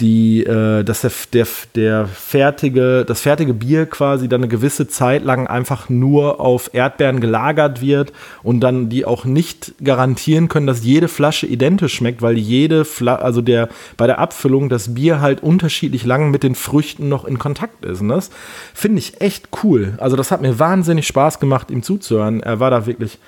die, 0.00 0.44
äh, 0.44 0.82
dass 0.84 1.02
der, 1.02 1.12
der, 1.32 1.46
der 1.74 2.06
fertige, 2.06 3.04
das 3.04 3.20
fertige 3.20 3.54
Bier 3.54 3.86
quasi 3.86 4.28
dann 4.28 4.40
eine 4.40 4.48
gewisse 4.48 4.88
Zeit 4.88 5.24
lang 5.24 5.46
einfach 5.46 5.88
nur 5.88 6.40
auf 6.40 6.70
Erdbeeren 6.72 7.20
gelagert 7.20 7.80
wird 7.80 8.12
und 8.42 8.60
dann 8.60 8.88
die 8.88 9.04
auch 9.04 9.24
nicht 9.24 9.74
garantieren 9.82 10.48
können, 10.48 10.66
dass 10.66 10.84
jede 10.84 11.08
Flasche 11.08 11.46
identisch 11.46 11.94
schmeckt, 11.94 12.22
weil 12.22 12.38
jede 12.38 12.84
Flasche, 12.84 13.22
also 13.22 13.40
der 13.40 13.68
bei 13.96 14.06
der 14.06 14.18
Abfüllung 14.18 14.68
das 14.68 14.94
Bier 14.94 15.20
halt 15.20 15.42
unterschiedlich 15.42 16.04
lang 16.04 16.30
mit 16.30 16.42
den 16.42 16.54
Früchten 16.54 17.08
noch 17.08 17.24
in 17.24 17.38
Kontakt 17.38 17.84
ist. 17.84 18.00
Und 18.00 18.08
das 18.08 18.30
finde 18.74 18.98
ich 18.98 19.20
echt 19.20 19.48
cool. 19.62 19.94
Also 19.98 20.16
das 20.16 20.30
hat 20.30 20.42
mir 20.42 20.58
wahnsinnig 20.58 21.06
Spaß 21.06 21.40
gemacht, 21.40 21.70
ihm 21.70 21.82
zuzuhören. 21.82 22.40
Er 22.40 22.60
war 22.60 22.70
da 22.70 22.86
wirklich 22.86 23.18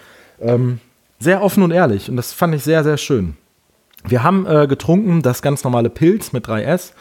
ähm, 0.41 0.81
sehr 1.19 1.43
offen 1.43 1.63
und 1.63 1.71
ehrlich 1.71 2.09
und 2.09 2.17
das 2.17 2.33
fand 2.33 2.55
ich 2.55 2.63
sehr, 2.63 2.85
sehr 2.85 2.97
schön. 2.97 3.37
Wir 4.07 4.23
haben 4.23 4.47
äh, 4.47 4.67
getrunken 4.67 5.23
das 5.23 5.41
ganz 5.41 5.65
normale 5.65 5.89
Pilz 5.91 6.33
mit 6.33 6.47
3S. 6.47 6.93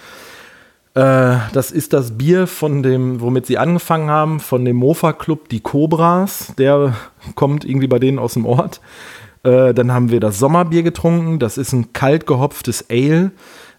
Äh, 0.96 1.38
das 1.52 1.72
ist 1.72 1.94
das 1.94 2.18
Bier 2.18 2.48
von 2.48 2.84
dem, 2.84 3.20
womit 3.20 3.46
sie 3.46 3.58
angefangen 3.58 4.10
haben, 4.10 4.40
von 4.40 4.64
dem 4.64 4.78
Mofa-Club 4.78 5.50
Die 5.50 5.60
Cobras. 5.60 6.54
Der 6.58 6.96
kommt 7.36 7.66
irgendwie 7.66 7.88
bei 7.88 8.00
denen 8.00 8.20
aus 8.20 8.34
dem 8.34 8.46
Ort. 8.46 8.80
Äh, 9.44 9.74
dann 9.74 9.92
haben 9.92 10.12
wir 10.12 10.20
das 10.20 10.40
Sommerbier 10.40 10.84
getrunken. 10.84 11.40
Das 11.40 11.58
ist 11.58 11.74
ein 11.74 11.92
kalt 11.92 12.26
gehopftes 12.26 12.86
Ale 12.90 13.32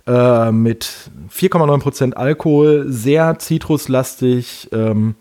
äh, 0.07 0.52
mit 0.52 1.11
4,9% 1.35 2.12
Alkohol, 2.12 2.85
sehr 2.88 3.38
zitruslastig. 3.38 4.69
Ähm, 4.73 5.14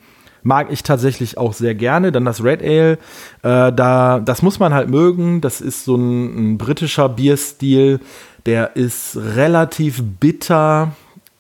mag 0.44 0.72
ich 0.72 0.84
tatsächlich 0.84 1.38
auch 1.38 1.54
sehr 1.54 1.76
gerne. 1.76 2.12
Dann 2.12 2.26
das 2.26 2.44
Red 2.44 2.62
Ale, 2.62 2.94
äh, 3.42 3.72
da, 3.74 4.20
das 4.20 4.42
muss 4.42 4.60
man 4.60 4.74
halt 4.74 4.90
mögen. 4.90 5.42
Das 5.42 5.62
ist 5.62 5.86
so 5.86 5.96
ein, 5.96 6.54
ein 6.54 6.58
britischer 6.58 7.10
Bierstil, 7.10 8.00
der 8.46 8.76
ist 8.76 9.18
relativ 9.18 10.04
bitter, 10.20 10.92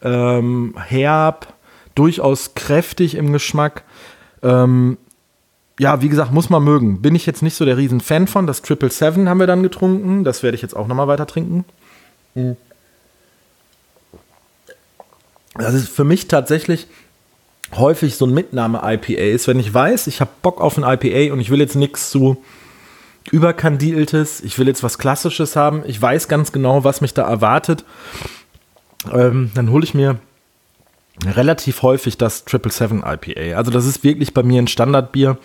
ähm, 0.02 0.76
herb, 0.78 1.54
durchaus 1.96 2.56
kräftig 2.56 3.16
im 3.16 3.34
Geschmack. 3.34 3.84
Ähm, 4.42 4.98
ja, 5.80 6.02
wie 6.02 6.10
gesagt, 6.10 6.32
muss 6.32 6.50
man 6.50 6.64
mögen. 6.64 7.02
Bin 7.02 7.16
ich 7.16 7.26
jetzt 7.26 7.42
nicht 7.42 7.56
so 7.56 7.66
der 7.66 7.78
riesen 7.78 8.00
Fan 8.00 8.28
von. 8.28 8.48
Das 8.48 8.62
Triple 8.62 8.90
Seven 8.90 9.28
haben 9.28 9.40
wir 9.40 9.48
dann 9.48 9.64
getrunken. 9.64 10.24
Das 10.24 10.44
werde 10.44 10.56
ich 10.56 10.62
jetzt 10.62 10.76
auch 10.76 10.88
nochmal 10.88 11.08
weiter 11.08 11.26
trinken. 11.26 11.66
Hm. 12.36 12.56
Das 15.56 15.74
ist 15.74 15.90
für 15.90 16.04
mich 16.04 16.28
tatsächlich 16.28 16.88
häufig 17.76 18.16
so 18.16 18.26
ein 18.26 18.34
Mitnahme-IPA 18.34 19.22
ist, 19.22 19.48
wenn 19.48 19.60
ich 19.60 19.74
weiß, 19.74 20.08
ich 20.08 20.22
habe 20.22 20.32
Bock 20.42 20.62
auf 20.62 20.78
ein 20.78 20.84
IPA 20.84 21.34
und 21.34 21.40
ich 21.40 21.50
will 21.50 21.60
jetzt 21.60 21.76
nichts 21.76 22.10
zu 22.10 22.44
überkandideltes, 23.32 24.42
ich 24.42 24.60
will 24.60 24.68
jetzt 24.68 24.84
was 24.84 24.98
Klassisches 24.98 25.56
haben, 25.56 25.84
ich 25.86 26.02
weiß 26.02 26.28
ganz 26.28 26.52
genau, 26.52 26.84
was 26.84 27.02
mich 27.02 27.14
da 27.14 27.28
erwartet, 27.28 27.86
ähm, 29.12 29.52
dann 29.56 29.72
hole 29.72 29.84
ich 29.84 29.94
mir 29.94 30.20
relativ 31.26 31.82
häufig 31.82 32.18
das 32.18 32.46
Triple 32.46 32.72
Seven 32.72 33.04
IPA. 33.06 33.58
Also 33.58 33.72
das 33.72 33.86
ist 33.86 34.04
wirklich 34.04 34.34
bei 34.34 34.44
mir 34.44 34.62
ein 34.62 34.68
Standardbier. 34.68 35.38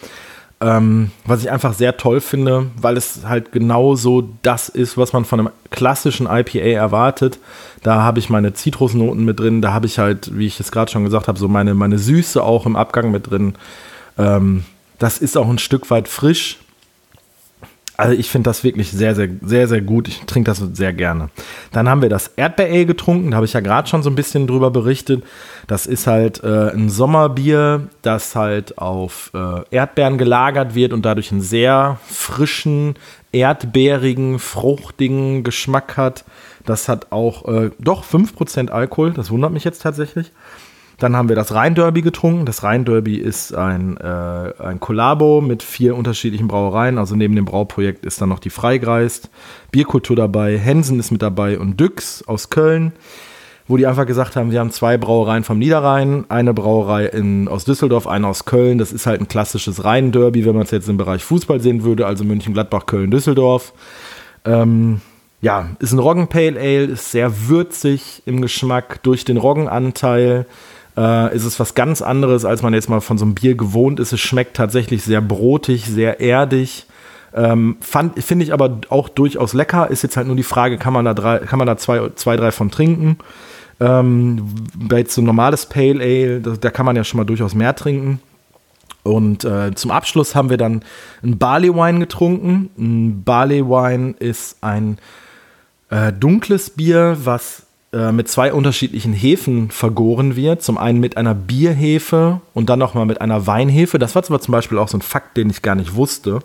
Ähm, 0.61 1.13
was 1.25 1.43
ich 1.43 1.51
einfach 1.53 1.73
sehr 1.73 1.97
toll 1.97 2.21
finde, 2.21 2.67
weil 2.81 2.97
es 2.97 3.21
halt 3.25 3.53
genau 3.53 3.95
so 3.95 4.29
das 4.43 4.69
ist, 4.69 4.99
was 4.99 5.13
man 5.13 5.25
von 5.25 5.39
einem 5.39 5.51
klassischen 5.71 6.27
IPA 6.27 6.59
erwartet. 6.59 7.39
Da 7.85 8.03
habe 8.03 8.19
ich 8.19 8.29
meine 8.29 8.55
Zitrusnoten 8.55 9.25
mit 9.25 9.39
drin, 9.39 9.63
da 9.63 9.73
habe 9.73 9.87
ich 9.87 10.01
halt, 10.01 10.37
wie 10.37 10.47
ich 10.47 10.59
es 10.59 10.73
gerade 10.73 10.91
schon 10.91 11.05
gesagt 11.05 11.29
habe, 11.29 11.39
so 11.39 11.47
meine, 11.47 11.75
meine 11.75 11.99
Süße 11.99 12.43
auch 12.43 12.67
im 12.67 12.75
Abgang 12.75 13.13
mit 13.13 13.31
drin. 13.31 13.55
Ähm, 14.19 14.65
das 14.99 15.19
ist 15.19 15.37
auch 15.37 15.49
ein 15.49 15.59
Stück 15.59 15.91
weit 15.91 16.09
frisch, 16.09 16.59
also 17.99 18.15
ich 18.15 18.31
finde 18.31 18.49
das 18.49 18.63
wirklich 18.63 18.93
sehr, 18.93 19.17
sehr, 19.17 19.29
sehr, 19.43 19.67
sehr 19.67 19.81
gut. 19.81 20.07
Ich 20.07 20.21
trinke 20.21 20.49
das 20.49 20.59
sehr 20.59 20.93
gerne. 20.93 21.31
Dann 21.73 21.89
haben 21.89 22.01
wir 22.01 22.09
das 22.09 22.29
Erdbeer-Ale 22.37 22.87
getrunken. 22.87 23.33
Da 23.33 23.39
habe 23.39 23.47
ich 23.47 23.55
ja 23.55 23.61
gerade 23.61 23.89
schon 23.89 24.05
so 24.05 24.09
ein 24.09 24.15
bisschen 24.15 24.47
drüber 24.47 24.71
berichtet. 24.71 25.25
Das 25.67 25.85
ist 25.85 26.07
halt 26.07 26.43
äh, 26.45 26.71
ein 26.71 26.91
Sommerbier, 26.91 27.89
das 28.03 28.37
halt 28.37 28.79
auf 28.79 29.33
äh, 29.35 29.63
Erdbeeren 29.73 30.17
gelagert 30.17 30.77
wird 30.77 30.93
und 30.93 31.05
dadurch 31.05 31.33
einen 31.33 31.41
sehr 31.41 31.99
frischen, 32.07 32.95
erdbeerigen, 33.33 34.39
fruchtigen 34.39 35.43
Geschmack 35.43 35.97
hat. 35.97 36.25
Das 36.65 36.89
hat 36.89 37.11
auch 37.11 37.49
äh, 37.49 37.71
doch 37.81 38.05
5% 38.05 38.69
Alkohol. 38.69 39.11
Das 39.11 39.33
wundert 39.33 39.51
mich 39.51 39.65
jetzt 39.65 39.83
tatsächlich. 39.83 40.31
Dann 40.99 41.15
haben 41.15 41.29
wir 41.29 41.37
das 41.37 41.55
Rhein-Derby 41.55 42.03
getrunken. 42.03 42.45
Das 42.45 42.65
Rhein-Derby 42.65 43.17
ist 43.17 43.55
ein, 43.55 43.97
äh, 43.99 44.53
ein 44.59 44.81
Kollabo 44.81 45.41
mit 45.41 45.63
vier 45.63 45.95
unterschiedlichen 45.95 46.49
Brauereien. 46.49 46.99
Also 46.99 47.15
neben 47.15 47.37
dem 47.37 47.45
Brauprojekt 47.45 48.05
ist 48.05 48.21
dann 48.21 48.29
noch 48.29 48.41
die 48.41 48.51
Freigeist, 48.51 49.31
Bierkultur 49.71 50.17
dabei, 50.17 50.59
Hensen 50.59 50.99
ist 50.99 51.13
mit 51.13 51.23
dabei 51.23 51.59
und 51.61 51.79
Düx 51.79 52.25
aus 52.27 52.51
Köln, 52.51 52.93
wo 53.69 53.77
die 53.77 53.87
einfach 53.87 54.07
gesagt 54.07 54.35
haben, 54.35 54.51
wir 54.51 54.59
haben 54.59 54.73
zwei 54.73 54.99
Brauereien 54.99 55.45
vom 55.45 55.61
Niederrhein, 55.61 56.25
eine 56.31 56.53
Brauerei 56.53 57.07
in, 57.07 57.47
aus 57.47 57.65
Düsseldorf, 57.65 58.09
eine 58.09 58.27
aus 58.27 58.45
Köln. 58.45 58.79
Das 58.79 58.93
ist 58.93 59.07
halt 59.07 59.21
ein 59.21 59.29
klassisches 59.29 59.85
Rhein-Derby, 59.85 60.45
wenn 60.47 60.55
man 60.55 60.65
es 60.65 60.73
jetzt 60.73 60.89
im 60.89 60.97
Bereich 60.97 61.23
Fußball 61.23 61.61
sehen 61.61 61.85
würde, 61.85 62.07
also 62.07 62.25
München, 62.25 62.55
Gladbach, 62.55 62.87
Köln, 62.87 63.13
Düsseldorf. 63.13 63.73
Ähm, 64.45 65.01
ja, 65.41 65.69
ist 65.79 65.93
ein 65.93 66.01
Roggen 66.01 66.27
Pale 66.27 66.59
Ale, 66.59 66.87
ist 66.87 67.13
sehr 67.13 67.49
würzig 67.49 68.25
im 68.27 68.43
Geschmack 68.43 69.01
durch 69.05 69.25
den 69.25 69.37
Roggenanteil 69.37 70.47
äh, 70.99 71.35
ist 71.35 71.45
es 71.45 71.61
was 71.61 71.75
ganz 71.75 72.03
anderes, 72.03 72.45
als 72.45 72.63
man 72.63 72.75
jetzt 72.75 72.91
mal 72.91 73.01
von 73.01 73.19
so 73.19 73.25
einem 73.25 73.35
Bier 73.35 73.55
gewohnt 73.55 74.01
ist. 74.01 74.13
Es 74.13 74.21
schmeckt 74.21 74.57
tatsächlich 74.57 75.05
sehr 75.05 75.21
brotig, 75.21 75.87
sehr 75.87 76.21
erdig. 76.21 76.87
Ähm, 77.35 77.77
Finde 77.81 78.45
ich 78.45 78.53
aber 78.53 78.81
auch 78.89 79.09
durchaus 79.09 79.55
lecker. 79.55 79.91
Ist 79.91 80.03
jetzt 80.03 80.17
halt 80.17 80.27
nur 80.27 80.35
die 80.35 80.43
Frage, 80.43 80.77
kann 80.77 80.93
man 80.93 81.05
da, 81.05 81.15
drei, 81.15 81.39
kann 81.39 81.59
man 81.59 81.69
da 81.69 81.77
zwei, 81.77 82.11
zwei 82.17 82.37
drei 82.37 82.51
von 82.51 82.71
trinken? 82.71 83.19
Ähm, 83.79 84.55
bei 84.75 85.05
so 85.05 85.23
normales 85.23 85.67
Pale 85.67 86.03
Ale, 86.03 86.41
da, 86.41 86.55
da, 86.61 86.71
kann 86.71 86.85
man 86.85 86.97
ja 86.97 87.05
schon 87.05 87.19
mal 87.19 87.25
durchaus 87.25 87.55
mehr 87.55 87.77
trinken. 87.77 88.21
Und 89.05 89.45
äh, 89.45 89.73
zum 89.75 89.93
Abschluss 89.93 90.35
haben 90.35 90.51
wir 90.51 90.57
dann 90.57 90.83
ein 91.23 91.39
Barley 91.39 91.73
Wine 91.73 92.01
getrunken. 92.01 92.71
Ein 92.77 93.23
Barley 93.23 93.65
Wine 93.65 94.15
ist 94.19 94.57
ein 94.63 94.99
äh, 95.91 96.13
dunkles 96.13 96.71
Bier, 96.71 97.17
was 97.23 97.68
äh, 97.93 98.13
mit 98.13 98.29
zwei 98.29 98.53
unterschiedlichen 98.53 99.15
Hefen 99.15 99.71
vergoren 99.71 100.37
wird. 100.37 100.63
Zum 100.63 100.77
einen 100.77 101.01
mit 101.01 101.17
einer 101.17 101.35
Bierhefe 101.35 102.41
und 102.53 102.69
dann 102.69 102.79
nochmal 102.79 103.07
mit 103.07 103.21
einer 103.21 103.47
Weinhefe. 103.47 103.99
Das 103.99 104.15
war 104.15 104.23
zum 104.23 104.53
Beispiel 104.53 104.77
auch 104.77 104.89
so 104.89 104.99
ein 104.99 105.03
Fakt, 105.03 105.37
den 105.39 105.49
ich 105.49 105.63
gar 105.63 105.75
nicht 105.75 105.95
wusste, 105.95 106.41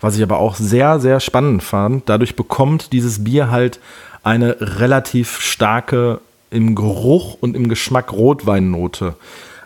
was 0.00 0.16
ich 0.16 0.22
aber 0.22 0.38
auch 0.38 0.56
sehr, 0.56 0.98
sehr 0.98 1.20
spannend 1.20 1.62
fand. 1.62 2.08
Dadurch 2.08 2.34
bekommt 2.34 2.92
dieses 2.92 3.22
Bier 3.22 3.50
halt 3.52 3.78
eine 4.24 4.56
relativ 4.60 5.40
starke 5.40 6.20
im 6.50 6.74
Geruch 6.74 7.36
und 7.40 7.54
im 7.54 7.68
Geschmack 7.68 8.12
Rotweinnote. 8.12 9.14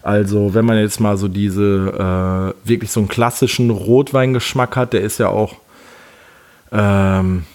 Also 0.03 0.53
wenn 0.53 0.67
man 0.67 0.77
jetzt 0.77 1.01
mal 1.01 1.17
so 1.17 1.29
diese 1.29 2.53
äh, 2.63 2.69
wirklich 2.69 2.91
so 2.91 3.01
einen 3.01 3.09
klassischen 3.09 3.71
Rotweingeschmack 3.71 4.77
hat, 4.77 4.93
der 4.93 5.01
ist 5.01 5.19
ja 5.19 5.29
auch 5.29 5.55
ähm, 6.71 7.47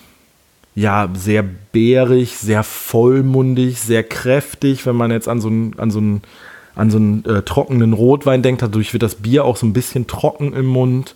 ja, 0.79 1.09
sehr 1.13 1.43
bärig, 1.43 2.37
sehr 2.37 2.63
vollmundig, 2.63 3.81
sehr 3.81 4.03
kräftig, 4.03 4.85
wenn 4.85 4.95
man 4.95 5.11
jetzt 5.11 5.27
an 5.27 5.41
so 5.41 5.49
einen, 5.49 5.77
an 5.77 5.91
so 5.91 5.99
einen, 5.99 6.21
an 6.73 6.89
so 6.89 6.97
einen 6.97 7.25
äh, 7.25 7.41
trockenen 7.41 7.91
Rotwein 7.91 8.41
denkt. 8.41 8.61
Dadurch 8.61 8.93
wird 8.93 9.03
das 9.03 9.15
Bier 9.15 9.43
auch 9.43 9.57
so 9.57 9.65
ein 9.65 9.73
bisschen 9.73 10.07
trocken 10.07 10.53
im 10.53 10.67
Mund. 10.67 11.15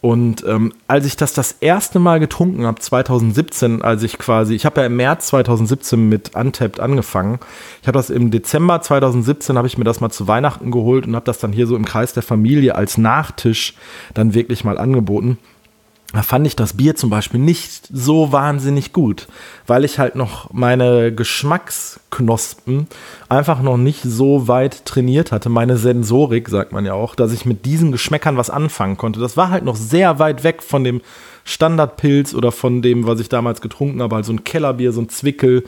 Und 0.00 0.44
ähm, 0.46 0.72
als 0.86 1.04
ich 1.04 1.16
das 1.16 1.34
das 1.34 1.52
erste 1.52 1.98
Mal 1.98 2.18
getrunken 2.18 2.64
habe, 2.64 2.80
2017, 2.80 3.82
als 3.82 4.02
ich 4.02 4.16
quasi, 4.16 4.54
ich 4.54 4.64
habe 4.64 4.80
ja 4.80 4.86
im 4.86 4.96
März 4.96 5.26
2017 5.28 6.08
mit 6.08 6.34
Untapped 6.34 6.80
angefangen. 6.80 7.40
Ich 7.82 7.88
habe 7.88 7.98
das 7.98 8.08
im 8.08 8.30
Dezember 8.30 8.80
2017, 8.80 9.58
habe 9.58 9.66
ich 9.66 9.76
mir 9.76 9.84
das 9.84 10.00
mal 10.00 10.10
zu 10.10 10.28
Weihnachten 10.28 10.70
geholt 10.70 11.06
und 11.06 11.14
habe 11.14 11.26
das 11.26 11.38
dann 11.38 11.52
hier 11.52 11.66
so 11.66 11.76
im 11.76 11.84
Kreis 11.84 12.14
der 12.14 12.22
Familie 12.22 12.74
als 12.74 12.96
Nachtisch 12.96 13.74
dann 14.14 14.32
wirklich 14.32 14.64
mal 14.64 14.78
angeboten 14.78 15.38
da 16.14 16.22
fand 16.22 16.46
ich 16.46 16.54
das 16.54 16.74
Bier 16.74 16.94
zum 16.94 17.10
Beispiel 17.10 17.40
nicht 17.40 17.88
so 17.92 18.30
wahnsinnig 18.30 18.92
gut, 18.92 19.26
weil 19.66 19.84
ich 19.84 19.98
halt 19.98 20.14
noch 20.14 20.52
meine 20.52 21.12
Geschmacksknospen 21.12 22.86
einfach 23.28 23.60
noch 23.60 23.76
nicht 23.76 24.02
so 24.02 24.46
weit 24.46 24.84
trainiert 24.84 25.32
hatte. 25.32 25.48
Meine 25.48 25.76
Sensorik, 25.76 26.48
sagt 26.48 26.70
man 26.70 26.86
ja 26.86 26.94
auch, 26.94 27.16
dass 27.16 27.32
ich 27.32 27.46
mit 27.46 27.66
diesen 27.66 27.90
Geschmäckern 27.90 28.36
was 28.36 28.48
anfangen 28.48 28.96
konnte. 28.96 29.18
Das 29.18 29.36
war 29.36 29.50
halt 29.50 29.64
noch 29.64 29.74
sehr 29.74 30.20
weit 30.20 30.44
weg 30.44 30.62
von 30.62 30.84
dem 30.84 31.00
Standardpilz 31.42 32.32
oder 32.34 32.52
von 32.52 32.80
dem, 32.80 33.08
was 33.08 33.18
ich 33.18 33.28
damals 33.28 33.60
getrunken 33.60 34.00
habe. 34.00 34.14
Also 34.14 34.32
ein 34.32 34.44
Kellerbier, 34.44 34.92
so 34.92 35.00
ein 35.00 35.08
Zwickel, 35.08 35.64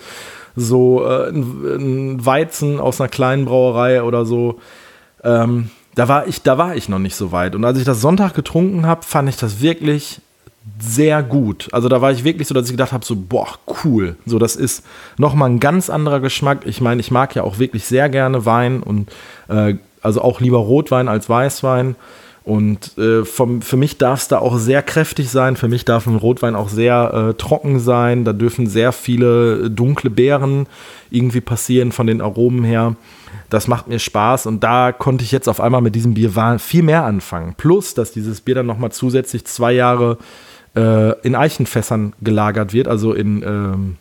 so 0.54 1.04
äh, 1.04 1.28
ein, 1.28 2.24
Weizen 2.24 2.78
aus 2.78 3.00
einer 3.00 3.08
kleinen 3.08 3.46
Brauerei 3.46 4.04
oder 4.04 4.24
so. 4.24 4.60
Ähm, 5.24 5.70
da 5.96 6.06
war 6.06 6.28
ich, 6.28 6.42
da 6.42 6.56
war 6.56 6.76
ich 6.76 6.88
noch 6.88 7.00
nicht 7.00 7.16
so 7.16 7.32
weit. 7.32 7.56
Und 7.56 7.64
als 7.64 7.78
ich 7.78 7.84
das 7.84 8.00
Sonntag 8.00 8.34
getrunken 8.34 8.86
habe, 8.86 9.02
fand 9.02 9.28
ich 9.28 9.36
das 9.36 9.60
wirklich 9.60 10.20
sehr 10.78 11.22
gut. 11.22 11.68
Also 11.72 11.88
da 11.88 12.00
war 12.00 12.12
ich 12.12 12.24
wirklich 12.24 12.48
so, 12.48 12.54
dass 12.54 12.66
ich 12.66 12.72
gedacht 12.72 12.92
habe, 12.92 13.04
so, 13.04 13.16
boah, 13.16 13.48
cool. 13.84 14.16
So, 14.26 14.38
das 14.38 14.56
ist 14.56 14.84
nochmal 15.16 15.50
ein 15.50 15.60
ganz 15.60 15.90
anderer 15.90 16.20
Geschmack. 16.20 16.66
Ich 16.66 16.80
meine, 16.80 17.00
ich 17.00 17.10
mag 17.10 17.34
ja 17.34 17.44
auch 17.44 17.58
wirklich 17.58 17.84
sehr 17.84 18.08
gerne 18.08 18.44
Wein 18.44 18.82
und 18.82 19.10
äh, 19.48 19.74
also 20.02 20.20
auch 20.22 20.40
lieber 20.40 20.58
Rotwein 20.58 21.08
als 21.08 21.28
Weißwein. 21.28 21.96
Und 22.44 22.96
äh, 22.96 23.24
vom, 23.24 23.60
für 23.60 23.76
mich 23.76 23.98
darf 23.98 24.20
es 24.20 24.28
da 24.28 24.38
auch 24.38 24.56
sehr 24.58 24.82
kräftig 24.82 25.30
sein. 25.30 25.56
Für 25.56 25.66
mich 25.66 25.84
darf 25.84 26.06
ein 26.06 26.14
Rotwein 26.14 26.54
auch 26.54 26.68
sehr 26.68 27.30
äh, 27.30 27.34
trocken 27.34 27.80
sein. 27.80 28.24
Da 28.24 28.32
dürfen 28.32 28.68
sehr 28.68 28.92
viele 28.92 29.68
dunkle 29.68 30.10
Beeren 30.10 30.66
irgendwie 31.10 31.40
passieren 31.40 31.90
von 31.90 32.06
den 32.06 32.20
Aromen 32.20 32.62
her. 32.62 32.94
Das 33.50 33.66
macht 33.66 33.88
mir 33.88 33.98
Spaß 33.98 34.46
und 34.46 34.62
da 34.62 34.92
konnte 34.92 35.24
ich 35.24 35.32
jetzt 35.32 35.48
auf 35.48 35.60
einmal 35.60 35.80
mit 35.80 35.94
diesem 35.94 36.14
Bier 36.14 36.58
viel 36.58 36.82
mehr 36.82 37.04
anfangen. 37.04 37.54
Plus, 37.56 37.94
dass 37.94 38.12
dieses 38.12 38.40
Bier 38.40 38.56
dann 38.56 38.66
nochmal 38.66 38.92
zusätzlich 38.92 39.44
zwei 39.44 39.72
Jahre 39.72 40.18
äh, 40.20 40.45
in 40.76 41.34
Eichenfässern 41.34 42.12
gelagert 42.20 42.72
wird, 42.74 42.86
also 42.86 43.14
in 43.14 43.42
ähm, 43.42 43.96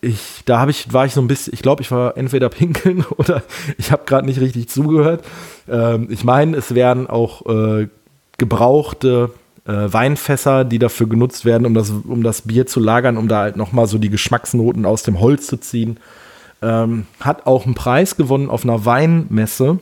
ich, 0.00 0.42
da 0.44 0.60
habe 0.60 0.70
ich, 0.70 0.92
war 0.92 1.06
ich 1.06 1.12
so 1.12 1.20
ein 1.20 1.26
bisschen, 1.26 1.52
ich 1.54 1.62
glaube, 1.62 1.82
ich 1.82 1.90
war 1.90 2.16
entweder 2.16 2.48
pinkeln 2.48 3.04
oder 3.16 3.42
ich 3.78 3.90
habe 3.90 4.04
gerade 4.06 4.26
nicht 4.26 4.40
richtig 4.40 4.68
zugehört. 4.68 5.24
Ähm, 5.68 6.06
ich 6.10 6.24
meine, 6.24 6.56
es 6.56 6.74
werden 6.74 7.08
auch 7.08 7.46
äh, 7.46 7.88
gebrauchte 8.36 9.30
äh, 9.66 9.72
Weinfässer, 9.72 10.64
die 10.64 10.78
dafür 10.78 11.08
genutzt 11.08 11.44
werden, 11.44 11.66
um 11.66 11.74
das, 11.74 11.90
um 11.90 12.22
das 12.22 12.42
Bier 12.42 12.66
zu 12.66 12.80
lagern, 12.80 13.16
um 13.16 13.28
da 13.28 13.40
halt 13.40 13.56
nochmal 13.56 13.86
so 13.86 13.98
die 13.98 14.10
Geschmacksnoten 14.10 14.86
aus 14.86 15.02
dem 15.02 15.20
Holz 15.20 15.46
zu 15.46 15.56
ziehen. 15.56 15.98
Ähm, 16.62 17.06
hat 17.20 17.46
auch 17.46 17.66
einen 17.66 17.74
Preis 17.74 18.16
gewonnen 18.16 18.50
auf 18.50 18.64
einer 18.64 18.84
Weinmesse 18.84 19.78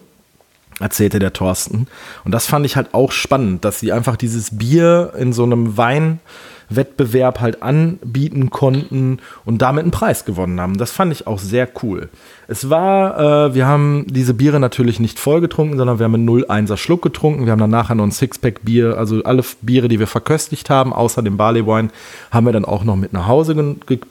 erzählte 0.80 1.18
der 1.18 1.32
Thorsten. 1.32 1.86
Und 2.24 2.32
das 2.32 2.46
fand 2.46 2.66
ich 2.66 2.76
halt 2.76 2.92
auch 2.92 3.12
spannend, 3.12 3.64
dass 3.64 3.80
sie 3.80 3.92
einfach 3.92 4.16
dieses 4.16 4.58
Bier 4.58 5.12
in 5.18 5.32
so 5.32 5.44
einem 5.44 5.78
Weinwettbewerb 5.78 7.40
halt 7.40 7.62
anbieten 7.62 8.50
konnten 8.50 9.20
und 9.46 9.62
damit 9.62 9.84
einen 9.84 9.90
Preis 9.90 10.26
gewonnen 10.26 10.60
haben. 10.60 10.76
Das 10.76 10.92
fand 10.92 11.12
ich 11.12 11.26
auch 11.26 11.38
sehr 11.38 11.66
cool. 11.82 12.10
Es 12.46 12.68
war, 12.68 13.48
äh, 13.48 13.54
wir 13.54 13.66
haben 13.66 14.04
diese 14.08 14.34
Biere 14.34 14.60
natürlich 14.60 15.00
nicht 15.00 15.18
voll 15.18 15.40
getrunken, 15.40 15.78
sondern 15.78 15.98
wir 15.98 16.04
haben 16.04 16.14
einen 16.14 16.28
0,1er 16.28 16.76
Schluck 16.76 17.00
getrunken. 17.00 17.46
Wir 17.46 17.52
haben 17.52 17.60
dann 17.60 17.70
nachher 17.70 17.94
noch 17.94 18.04
ein 18.04 18.12
Sixpack 18.12 18.62
Bier, 18.62 18.98
also 18.98 19.22
alle 19.24 19.44
Biere, 19.62 19.88
die 19.88 19.98
wir 19.98 20.06
verköstigt 20.06 20.68
haben, 20.68 20.92
außer 20.92 21.22
dem 21.22 21.38
Barley 21.38 21.66
Wine, 21.66 21.88
haben 22.30 22.44
wir 22.44 22.52
dann 22.52 22.66
auch 22.66 22.84
noch 22.84 22.96
mit 22.96 23.14
nach 23.14 23.26
Hause 23.26 23.54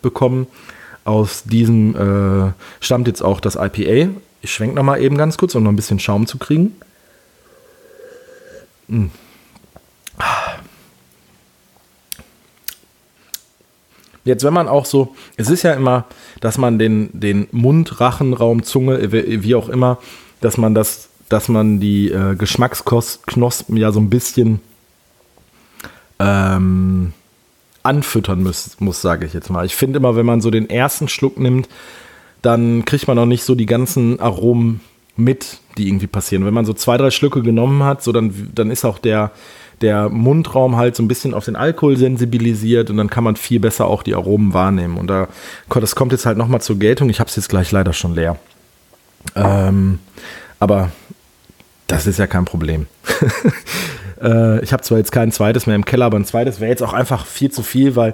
bekommen. 0.01 0.47
Aus 1.03 1.43
diesem 1.43 1.95
äh, 1.95 2.51
stammt 2.79 3.07
jetzt 3.07 3.21
auch 3.21 3.39
das 3.39 3.55
IPA 3.55 4.09
ich 4.45 4.53
schwenke 4.53 4.75
noch 4.75 4.83
mal 4.83 5.01
eben 5.01 5.17
ganz 5.17 5.37
kurz, 5.37 5.55
um 5.55 5.63
noch 5.63 5.71
ein 5.71 5.75
bisschen 5.75 5.97
Schaum 5.97 6.27
zu 6.27 6.37
kriegen. 6.37 6.75
Mm. 8.87 9.07
Jetzt, 14.23 14.43
wenn 14.43 14.53
man 14.53 14.67
auch 14.67 14.85
so, 14.85 15.15
es 15.35 15.49
ist 15.49 15.63
ja 15.63 15.73
immer, 15.73 16.05
dass 16.41 16.59
man 16.59 16.77
den, 16.77 17.09
den 17.13 17.47
Mund, 17.51 17.99
Rachen, 17.99 18.33
Raum, 18.33 18.61
Zunge, 18.61 19.11
wie 19.11 19.55
auch 19.55 19.67
immer, 19.67 19.97
dass 20.41 20.57
man 20.57 20.75
das, 20.75 21.09
dass 21.27 21.47
man 21.49 21.79
die 21.79 22.11
äh, 22.11 22.35
Geschmacksknospen 22.35 23.77
ja 23.77 23.91
so 23.91 23.99
ein 23.99 24.11
bisschen 24.11 24.61
ähm, 26.19 27.13
anfüttern 27.81 28.43
muss, 28.43 28.79
muss 28.79 29.01
sage 29.01 29.25
ich 29.25 29.33
jetzt 29.33 29.49
mal. 29.49 29.65
Ich 29.65 29.75
finde 29.75 29.97
immer, 29.97 30.15
wenn 30.15 30.25
man 30.25 30.41
so 30.41 30.51
den 30.51 30.69
ersten 30.69 31.07
Schluck 31.07 31.39
nimmt, 31.39 31.67
dann 32.45 32.85
kriegt 32.85 33.07
man 33.07 33.17
auch 33.17 33.25
nicht 33.25 33.43
so 33.43 33.55
die 33.55 33.65
ganzen 33.65 34.19
Aromen 34.19 34.81
mit, 35.15 35.59
die 35.77 35.87
irgendwie 35.87 36.07
passieren. 36.07 36.45
Wenn 36.45 36.53
man 36.53 36.65
so 36.65 36.73
zwei, 36.73 36.97
drei 36.97 37.11
Schlücke 37.11 37.41
genommen 37.41 37.83
hat, 37.83 38.03
so 38.03 38.11
dann, 38.11 38.51
dann 38.53 38.69
ist 38.69 38.85
auch 38.85 38.99
der, 38.99 39.31
der 39.81 40.09
Mundraum 40.09 40.75
halt 40.75 40.95
so 40.95 41.03
ein 41.03 41.07
bisschen 41.07 41.33
auf 41.33 41.45
den 41.45 41.55
Alkohol 41.55 41.97
sensibilisiert 41.97 42.89
und 42.89 42.97
dann 42.97 43.09
kann 43.09 43.23
man 43.23 43.35
viel 43.35 43.59
besser 43.59 43.85
auch 43.85 44.03
die 44.03 44.15
Aromen 44.15 44.53
wahrnehmen. 44.53 44.97
Und 44.97 45.07
da, 45.07 45.27
das 45.69 45.95
kommt 45.95 46.11
jetzt 46.11 46.25
halt 46.25 46.37
nochmal 46.37 46.61
zur 46.61 46.77
Geltung. 46.77 47.09
Ich 47.09 47.19
habe 47.19 47.29
es 47.29 47.35
jetzt 47.35 47.49
gleich 47.49 47.71
leider 47.71 47.93
schon 47.93 48.13
leer. 48.15 48.37
Ähm, 49.35 49.99
aber 50.59 50.91
das 51.87 52.07
ist 52.07 52.19
ja 52.19 52.27
kein 52.27 52.45
Problem. 52.45 52.87
äh, 54.21 54.63
ich 54.63 54.73
habe 54.73 54.83
zwar 54.83 54.97
jetzt 54.97 55.11
kein 55.11 55.31
zweites 55.31 55.65
mehr 55.65 55.75
im 55.75 55.85
Keller, 55.85 56.05
aber 56.05 56.19
ein 56.19 56.25
zweites 56.25 56.59
wäre 56.59 56.69
jetzt 56.69 56.83
auch 56.83 56.93
einfach 56.93 57.25
viel 57.25 57.51
zu 57.51 57.63
viel, 57.63 57.95
weil 57.95 58.13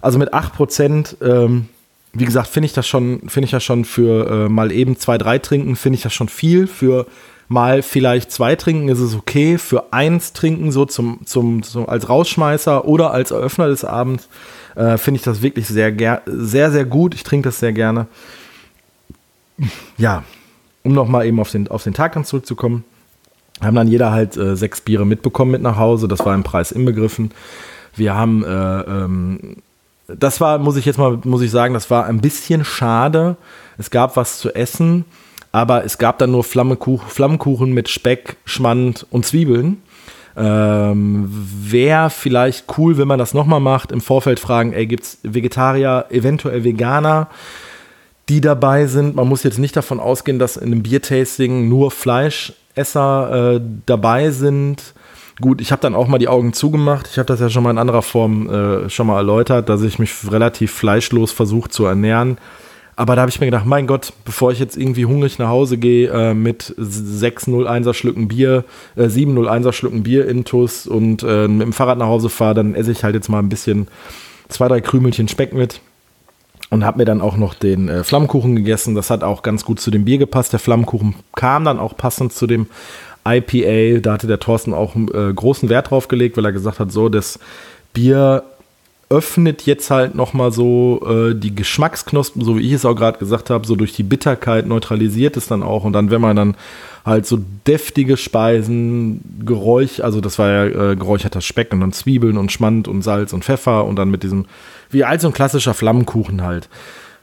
also 0.00 0.18
mit 0.18 0.32
8% 0.32 1.22
ähm, 1.22 1.68
wie 2.12 2.24
gesagt, 2.24 2.48
finde 2.48 2.66
ich 2.66 2.72
das 2.72 2.86
schon, 2.86 3.20
finde 3.28 3.46
ich 3.46 3.50
das 3.50 3.64
schon 3.64 3.84
für 3.84 4.46
äh, 4.46 4.48
mal 4.48 4.72
eben 4.72 4.98
zwei, 4.98 5.18
drei 5.18 5.38
trinken, 5.38 5.76
finde 5.76 5.96
ich 5.96 6.02
das 6.02 6.14
schon 6.14 6.28
viel. 6.28 6.66
Für 6.66 7.06
mal 7.48 7.82
vielleicht 7.82 8.32
zwei 8.32 8.56
trinken 8.56 8.88
ist 8.88 9.00
es 9.00 9.14
okay. 9.14 9.58
Für 9.58 9.92
eins 9.92 10.32
trinken, 10.32 10.72
so 10.72 10.84
zum, 10.84 11.20
zum, 11.24 11.62
zum 11.62 11.88
als 11.88 12.08
Rausschmeißer 12.08 12.86
oder 12.86 13.12
als 13.12 13.30
Eröffner 13.30 13.68
des 13.68 13.84
Abends, 13.84 14.28
äh, 14.74 14.98
finde 14.98 15.18
ich 15.18 15.24
das 15.24 15.42
wirklich 15.42 15.66
sehr, 15.66 16.22
sehr, 16.26 16.70
sehr 16.72 16.84
gut. 16.84 17.14
Ich 17.14 17.22
trinke 17.22 17.48
das 17.48 17.58
sehr 17.58 17.72
gerne. 17.72 18.06
Ja, 19.98 20.24
um 20.82 20.92
nochmal 20.92 21.26
eben 21.26 21.40
auf 21.40 21.50
den, 21.50 21.68
auf 21.68 21.82
den 21.82 21.94
Tag 21.94 22.12
dann 22.12 22.24
zurückzukommen, 22.24 22.84
haben 23.60 23.74
dann 23.74 23.88
jeder 23.88 24.12
halt 24.12 24.36
äh, 24.36 24.56
sechs 24.56 24.80
Biere 24.80 25.06
mitbekommen 25.06 25.50
mit 25.50 25.62
nach 25.62 25.76
Hause. 25.76 26.08
Das 26.08 26.24
war 26.24 26.34
im 26.34 26.44
Preis 26.44 26.72
inbegriffen. 26.72 27.30
Wir 27.94 28.14
haben 28.14 28.44
äh, 28.44 28.80
ähm, 28.80 29.56
das 30.08 30.40
war, 30.40 30.58
muss 30.58 30.76
ich 30.76 30.84
jetzt 30.84 30.98
mal, 30.98 31.18
muss 31.24 31.42
ich 31.42 31.50
sagen, 31.50 31.74
das 31.74 31.90
war 31.90 32.06
ein 32.06 32.20
bisschen 32.20 32.64
schade. 32.64 33.36
Es 33.78 33.90
gab 33.90 34.16
was 34.16 34.38
zu 34.38 34.54
essen, 34.54 35.04
aber 35.52 35.84
es 35.84 35.98
gab 35.98 36.18
dann 36.18 36.30
nur 36.30 36.44
Flammekuchen, 36.44 37.08
Flammkuchen 37.08 37.72
mit 37.72 37.88
Speck, 37.88 38.36
Schmand 38.44 39.06
und 39.10 39.26
Zwiebeln. 39.26 39.82
Ähm, 40.36 41.28
Wäre 41.30 42.10
vielleicht 42.10 42.78
cool, 42.78 42.98
wenn 42.98 43.08
man 43.08 43.18
das 43.18 43.34
nochmal 43.34 43.60
macht, 43.60 43.90
im 43.90 44.00
Vorfeld 44.00 44.38
fragen, 44.38 44.72
ey, 44.72 44.86
gibt 44.86 45.04
es 45.04 45.18
Vegetarier, 45.22 46.06
eventuell 46.10 46.62
Veganer, 46.62 47.28
die 48.28 48.40
dabei 48.40 48.86
sind. 48.86 49.16
Man 49.16 49.28
muss 49.28 49.44
jetzt 49.44 49.58
nicht 49.58 49.76
davon 49.76 49.98
ausgehen, 49.98 50.38
dass 50.38 50.56
in 50.56 50.72
einem 50.72 50.82
Biertasting 50.82 51.68
nur 51.68 51.90
Fleischesser 51.90 53.54
äh, 53.54 53.60
dabei 53.86 54.30
sind. 54.30 54.94
Gut, 55.40 55.60
ich 55.60 55.70
habe 55.70 55.82
dann 55.82 55.94
auch 55.94 56.08
mal 56.08 56.18
die 56.18 56.28
Augen 56.28 56.54
zugemacht. 56.54 57.08
Ich 57.10 57.18
habe 57.18 57.26
das 57.26 57.40
ja 57.40 57.50
schon 57.50 57.62
mal 57.62 57.70
in 57.70 57.78
anderer 57.78 58.02
Form 58.02 58.48
äh, 58.48 58.88
schon 58.88 59.06
mal 59.06 59.18
erläutert, 59.18 59.68
dass 59.68 59.82
ich 59.82 59.98
mich 59.98 60.12
relativ 60.30 60.72
fleischlos 60.72 61.32
versuche 61.32 61.68
zu 61.68 61.84
ernähren. 61.84 62.38
Aber 62.98 63.14
da 63.14 63.20
habe 63.20 63.30
ich 63.30 63.38
mir 63.38 63.46
gedacht, 63.46 63.66
mein 63.66 63.86
Gott, 63.86 64.14
bevor 64.24 64.50
ich 64.52 64.58
jetzt 64.58 64.78
irgendwie 64.78 65.04
hungrig 65.04 65.38
nach 65.38 65.48
Hause 65.48 65.76
gehe 65.76 66.08
äh, 66.08 66.32
mit 66.32 66.74
601er 66.78 67.92
Schlücken 67.92 68.28
Bier, 68.28 68.64
äh, 68.96 69.04
701er 69.04 69.72
Schlücken 69.72 70.02
Bier 70.02 70.26
intus 70.26 70.86
und 70.86 71.22
äh, 71.22 71.46
mit 71.46 71.66
dem 71.66 71.72
Fahrrad 71.74 71.98
nach 71.98 72.06
Hause 72.06 72.30
fahre, 72.30 72.54
dann 72.54 72.74
esse 72.74 72.92
ich 72.92 73.04
halt 73.04 73.14
jetzt 73.14 73.28
mal 73.28 73.40
ein 73.40 73.50
bisschen 73.50 73.88
zwei, 74.48 74.68
drei 74.68 74.80
Krümelchen 74.80 75.28
Speck 75.28 75.52
mit 75.52 75.82
und 76.70 76.86
habe 76.86 76.98
mir 76.98 77.04
dann 77.04 77.20
auch 77.20 77.36
noch 77.36 77.52
den 77.52 77.90
äh, 77.90 78.02
Flammkuchen 78.02 78.56
gegessen. 78.56 78.94
Das 78.94 79.10
hat 79.10 79.22
auch 79.22 79.42
ganz 79.42 79.66
gut 79.66 79.78
zu 79.78 79.90
dem 79.90 80.06
Bier 80.06 80.16
gepasst. 80.16 80.54
Der 80.54 80.60
Flammkuchen 80.60 81.16
kam 81.34 81.66
dann 81.66 81.78
auch 81.78 81.98
passend 81.98 82.32
zu 82.32 82.46
dem 82.46 82.66
IPA, 83.26 84.00
da 84.00 84.12
hatte 84.12 84.26
der 84.26 84.40
Thorsten 84.40 84.72
auch 84.72 84.94
äh, 84.96 85.32
großen 85.34 85.68
Wert 85.68 85.90
drauf 85.90 86.08
gelegt, 86.08 86.36
weil 86.36 86.44
er 86.44 86.52
gesagt 86.52 86.80
hat, 86.80 86.92
so, 86.92 87.08
das 87.08 87.38
Bier 87.92 88.44
öffnet 89.08 89.62
jetzt 89.62 89.90
halt 89.90 90.16
nochmal 90.16 90.50
so 90.50 91.00
äh, 91.08 91.34
die 91.34 91.54
Geschmacksknospen, 91.54 92.44
so 92.44 92.58
wie 92.58 92.62
ich 92.62 92.72
es 92.72 92.84
auch 92.84 92.96
gerade 92.96 93.18
gesagt 93.18 93.50
habe, 93.50 93.66
so 93.66 93.76
durch 93.76 93.92
die 93.92 94.02
Bitterkeit 94.02 94.66
neutralisiert 94.66 95.36
es 95.36 95.46
dann 95.46 95.62
auch. 95.62 95.84
Und 95.84 95.92
dann, 95.92 96.10
wenn 96.10 96.20
man 96.20 96.34
dann 96.34 96.56
halt 97.04 97.24
so 97.24 97.38
deftige 97.66 98.16
Speisen, 98.16 99.20
Geräuch, 99.44 100.02
also 100.02 100.20
das 100.20 100.40
war 100.40 100.48
ja 100.50 100.64
äh, 100.64 100.96
geräucherter 100.96 101.40
Speck 101.40 101.72
und 101.72 101.80
dann 101.80 101.92
Zwiebeln 101.92 102.36
und 102.36 102.50
Schmand 102.50 102.88
und 102.88 103.02
Salz 103.02 103.32
und 103.32 103.44
Pfeffer 103.44 103.84
und 103.84 103.94
dann 103.96 104.10
mit 104.10 104.24
diesem, 104.24 104.46
wie 104.90 105.04
alt 105.04 105.20
so 105.20 105.28
ein 105.28 105.34
klassischer 105.34 105.74
Flammenkuchen 105.74 106.42
halt. 106.42 106.68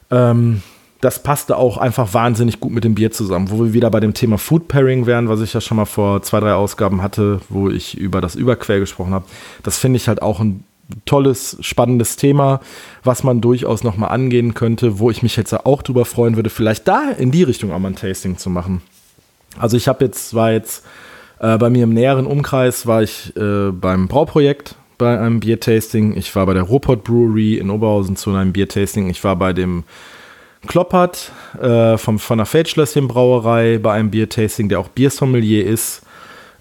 Ähm, 0.09 0.61
das 1.03 1.21
passte 1.21 1.57
auch 1.57 1.77
einfach 1.77 2.13
wahnsinnig 2.13 2.59
gut 2.59 2.71
mit 2.71 2.83
dem 2.83 2.95
Bier 2.95 3.11
zusammen, 3.11 3.51
wo 3.51 3.63
wir 3.63 3.73
wieder 3.73 3.89
bei 3.91 3.99
dem 3.99 4.13
Thema 4.13 4.37
Food 4.37 4.69
Pairing 4.69 5.05
wären, 5.05 5.27
was 5.27 5.41
ich 5.41 5.53
ja 5.53 5.59
schon 5.59 5.77
mal 5.77 5.85
vor 5.85 6.21
zwei, 6.21 6.39
drei 6.39 6.53
Ausgaben 6.53 7.01
hatte, 7.01 7.41
wo 7.49 7.69
ich 7.69 7.97
über 7.97 8.21
das 8.21 8.35
Überquell 8.35 8.79
gesprochen 8.79 9.13
habe. 9.13 9.25
Das 9.63 9.77
finde 9.77 9.97
ich 9.97 10.07
halt 10.07 10.21
auch 10.21 10.39
ein 10.39 10.63
tolles, 11.05 11.57
spannendes 11.59 12.15
Thema, 12.15 12.61
was 13.03 13.23
man 13.23 13.41
durchaus 13.41 13.83
nochmal 13.83 14.11
angehen 14.11 14.53
könnte, 14.53 14.99
wo 14.99 15.11
ich 15.11 15.23
mich 15.23 15.35
jetzt 15.35 15.53
auch 15.65 15.81
drüber 15.81 16.05
freuen 16.05 16.37
würde, 16.37 16.49
vielleicht 16.49 16.87
da 16.87 17.09
in 17.09 17.31
die 17.31 17.43
Richtung 17.43 17.73
auch 17.73 17.79
mal 17.79 17.89
ein 17.89 17.95
Tasting 17.95 18.37
zu 18.37 18.49
machen. 18.49 18.81
Also 19.57 19.75
ich 19.75 19.87
habe 19.89 20.05
jetzt, 20.05 20.33
war 20.33 20.51
jetzt 20.51 20.85
äh, 21.39 21.57
bei 21.57 21.69
mir 21.69 21.83
im 21.83 21.93
näheren 21.93 22.25
Umkreis, 22.25 22.87
war 22.87 23.03
ich 23.03 23.35
äh, 23.35 23.71
beim 23.71 24.07
Brauprojekt 24.07 24.75
bei 24.97 25.19
einem 25.19 25.41
Biertasting. 25.41 26.15
Ich 26.15 26.33
war 26.35 26.45
bei 26.45 26.53
der 26.53 26.63
Ruhrpott 26.63 27.03
Brewery 27.03 27.55
in 27.55 27.69
Oberhausen 27.69 28.15
zu 28.15 28.33
einem 28.33 28.53
Biertasting. 28.53 29.09
Ich 29.09 29.23
war 29.23 29.35
bei 29.35 29.51
dem 29.51 29.83
Kloppert 30.67 31.31
äh, 31.61 31.97
vom, 31.97 32.19
von 32.19 32.37
der 32.37 32.45
Feldschlösschen 32.45 33.07
Brauerei 33.07 33.77
bei 33.77 33.93
einem 33.93 34.11
Biertasting, 34.11 34.69
der 34.69 34.79
auch 34.79 34.87
Biersommelier 34.87 35.65
ist. 35.65 36.01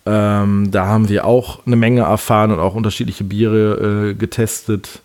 Ähm, 0.05 0.71
da 0.71 0.87
haben 0.87 1.09
wir 1.09 1.25
auch 1.25 1.65
eine 1.65 1.77
Menge 1.77 2.03
erfahren 2.03 2.51
und 2.51 2.59
auch 2.59 2.75
unterschiedliche 2.75 3.25
Biere 3.25 4.11
äh, 4.11 4.15
getestet. 4.15 5.01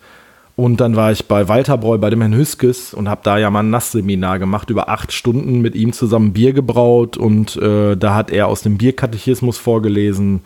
Und 0.56 0.80
dann 0.80 0.96
war 0.96 1.12
ich 1.12 1.26
bei 1.26 1.46
Walter 1.46 1.78
Breu, 1.78 1.98
bei 1.98 2.10
dem 2.10 2.20
Herrn 2.20 2.34
Hüskes 2.34 2.92
und 2.92 3.08
habe 3.08 3.20
da 3.22 3.38
ja 3.38 3.48
mal 3.48 3.60
ein 3.60 3.70
Nassseminar 3.70 4.40
gemacht, 4.40 4.70
über 4.70 4.88
acht 4.88 5.12
Stunden 5.12 5.60
mit 5.60 5.76
ihm 5.76 5.92
zusammen 5.92 6.32
Bier 6.32 6.52
gebraut. 6.52 7.16
Und 7.16 7.54
äh, 7.56 7.96
da 7.96 8.16
hat 8.16 8.32
er 8.32 8.48
aus 8.48 8.62
dem 8.62 8.76
Bierkatechismus 8.76 9.56
vorgelesen 9.56 10.40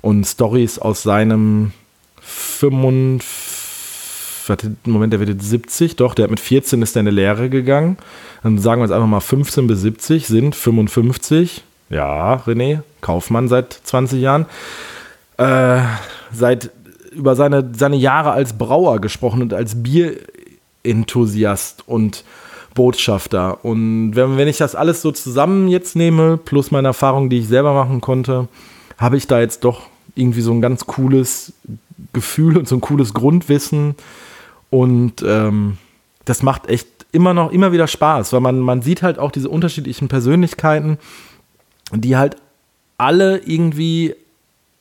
und 0.00 0.24
Stories 0.24 0.78
aus 0.78 1.02
seinem 1.02 1.72
45, 2.22 3.57
Moment, 4.84 5.12
der 5.12 5.20
wird 5.20 5.30
jetzt 5.30 5.48
70, 5.48 5.96
doch, 5.96 6.14
der 6.14 6.24
hat 6.24 6.30
mit 6.30 6.40
14 6.40 6.82
ist 6.82 6.96
er 6.96 7.00
in 7.00 7.08
eine 7.08 7.14
Lehre 7.14 7.48
gegangen. 7.48 7.98
Dann 8.42 8.58
sagen 8.58 8.80
wir 8.80 8.86
jetzt 8.86 8.94
einfach 8.94 9.08
mal 9.08 9.20
15 9.20 9.66
bis 9.66 9.82
70 9.82 10.26
sind 10.26 10.54
55. 10.54 11.64
Ja, 11.90 12.42
René, 12.46 12.80
Kaufmann 13.00 13.48
seit 13.48 13.72
20 13.72 14.20
Jahren. 14.20 14.46
Äh, 15.36 15.80
seit 16.32 16.70
über 17.12 17.36
seine, 17.36 17.70
seine 17.74 17.96
Jahre 17.96 18.32
als 18.32 18.52
Brauer 18.52 19.00
gesprochen 19.00 19.42
und 19.42 19.54
als 19.54 19.82
Bierenthusiast 19.82 21.84
und 21.86 22.24
Botschafter. 22.74 23.64
Und 23.64 24.14
wenn, 24.14 24.36
wenn 24.36 24.48
ich 24.48 24.58
das 24.58 24.74
alles 24.74 25.02
so 25.02 25.10
zusammen 25.10 25.68
jetzt 25.68 25.96
nehme, 25.96 26.36
plus 26.36 26.70
meine 26.70 26.88
Erfahrungen, 26.88 27.30
die 27.30 27.38
ich 27.38 27.48
selber 27.48 27.74
machen 27.74 28.00
konnte, 28.00 28.48
habe 28.98 29.16
ich 29.16 29.26
da 29.26 29.40
jetzt 29.40 29.64
doch 29.64 29.82
irgendwie 30.14 30.42
so 30.42 30.52
ein 30.52 30.60
ganz 30.60 30.86
cooles 30.86 31.52
Gefühl 32.12 32.56
und 32.56 32.68
so 32.68 32.76
ein 32.76 32.80
cooles 32.80 33.14
Grundwissen. 33.14 33.94
Und 34.70 35.22
ähm, 35.22 35.78
das 36.24 36.42
macht 36.42 36.68
echt 36.68 36.88
immer 37.12 37.34
noch, 37.34 37.52
immer 37.52 37.72
wieder 37.72 37.86
Spaß, 37.86 38.32
weil 38.32 38.40
man, 38.40 38.58
man 38.60 38.82
sieht 38.82 39.02
halt 39.02 39.18
auch 39.18 39.30
diese 39.30 39.48
unterschiedlichen 39.48 40.08
Persönlichkeiten, 40.08 40.98
die 41.92 42.16
halt 42.16 42.36
alle 42.98 43.38
irgendwie 43.38 44.14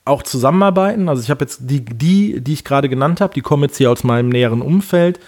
auch 0.04 0.24
zusammenarbeiten. 0.24 1.10
Also 1.10 1.22
ich 1.22 1.30
habe 1.30 1.46
jetzt 1.46 1.62
die, 1.62 1.84
die, 1.84 2.42
die 2.42 2.54
ich 2.54 2.64
gerade 2.64 2.90
genannt 2.90 3.22
habe, 3.22 3.34
die 3.34 3.42
kommen 3.42 3.64
jetzt 3.64 3.78
hier 3.78 3.92
aus 3.92 4.04
meinem 4.04 4.30
näheren 4.30 4.62
Umfeld. 4.62 5.20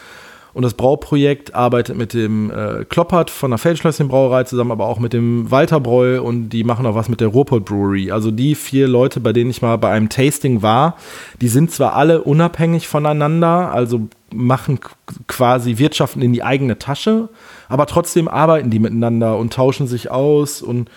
Und 0.53 0.63
das 0.63 0.73
Brauprojekt 0.73 1.53
arbeitet 1.53 1.95
mit 1.95 2.13
dem 2.13 2.49
äh, 2.49 2.85
Kloppert 2.85 3.29
von 3.29 3.51
der 3.51 3.57
Feldschlösschen-Brauerei 3.57 4.45
zusammen, 4.45 4.71
aber 4.71 4.87
auch 4.87 4.99
mit 4.99 5.13
dem 5.13 5.51
Walter 5.51 5.79
Bräu 5.79 6.21
und 6.21 6.49
die 6.49 6.63
machen 6.63 6.85
auch 6.85 6.95
was 6.95 7.09
mit 7.09 7.21
der 7.21 7.27
Ruhrpott 7.27 7.65
Brewery. 7.65 8.11
Also 8.11 8.31
die 8.31 8.55
vier 8.55 8.87
Leute, 8.87 9.19
bei 9.19 9.31
denen 9.31 9.51
ich 9.51 9.61
mal 9.61 9.77
bei 9.77 9.91
einem 9.91 10.09
Tasting 10.09 10.61
war, 10.61 10.97
die 11.39 11.49
sind 11.49 11.71
zwar 11.71 11.93
alle 11.93 12.23
unabhängig 12.23 12.87
voneinander, 12.87 13.71
also 13.71 14.07
machen 14.33 14.79
quasi 15.27 15.77
Wirtschaften 15.77 16.21
in 16.21 16.33
die 16.33 16.43
eigene 16.43 16.79
Tasche, 16.79 17.29
aber 17.67 17.85
trotzdem 17.85 18.27
arbeiten 18.27 18.69
die 18.69 18.79
miteinander 18.79 19.37
und 19.37 19.53
tauschen 19.53 19.87
sich 19.87 20.09
aus 20.09 20.61
und 20.61 20.89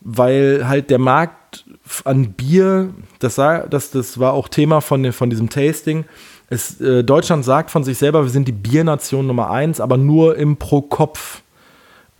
weil 0.00 0.68
halt 0.68 0.90
der 0.90 0.98
Markt 0.98 1.64
an 2.04 2.32
Bier, 2.32 2.90
das, 3.18 3.36
das, 3.36 3.90
das 3.90 4.18
war 4.18 4.32
auch 4.32 4.48
Thema 4.48 4.80
von, 4.80 5.12
von 5.12 5.30
diesem 5.30 5.48
Tasting. 5.48 6.04
Es, 6.50 6.80
äh, 6.80 7.04
Deutschland 7.04 7.44
sagt 7.44 7.70
von 7.70 7.84
sich 7.84 7.98
selber, 7.98 8.22
wir 8.22 8.30
sind 8.30 8.48
die 8.48 8.52
Biernation 8.52 9.26
Nummer 9.26 9.50
eins, 9.50 9.80
aber 9.80 9.96
nur 9.96 10.36
im 10.36 10.56
Pro-Kopf. 10.56 11.42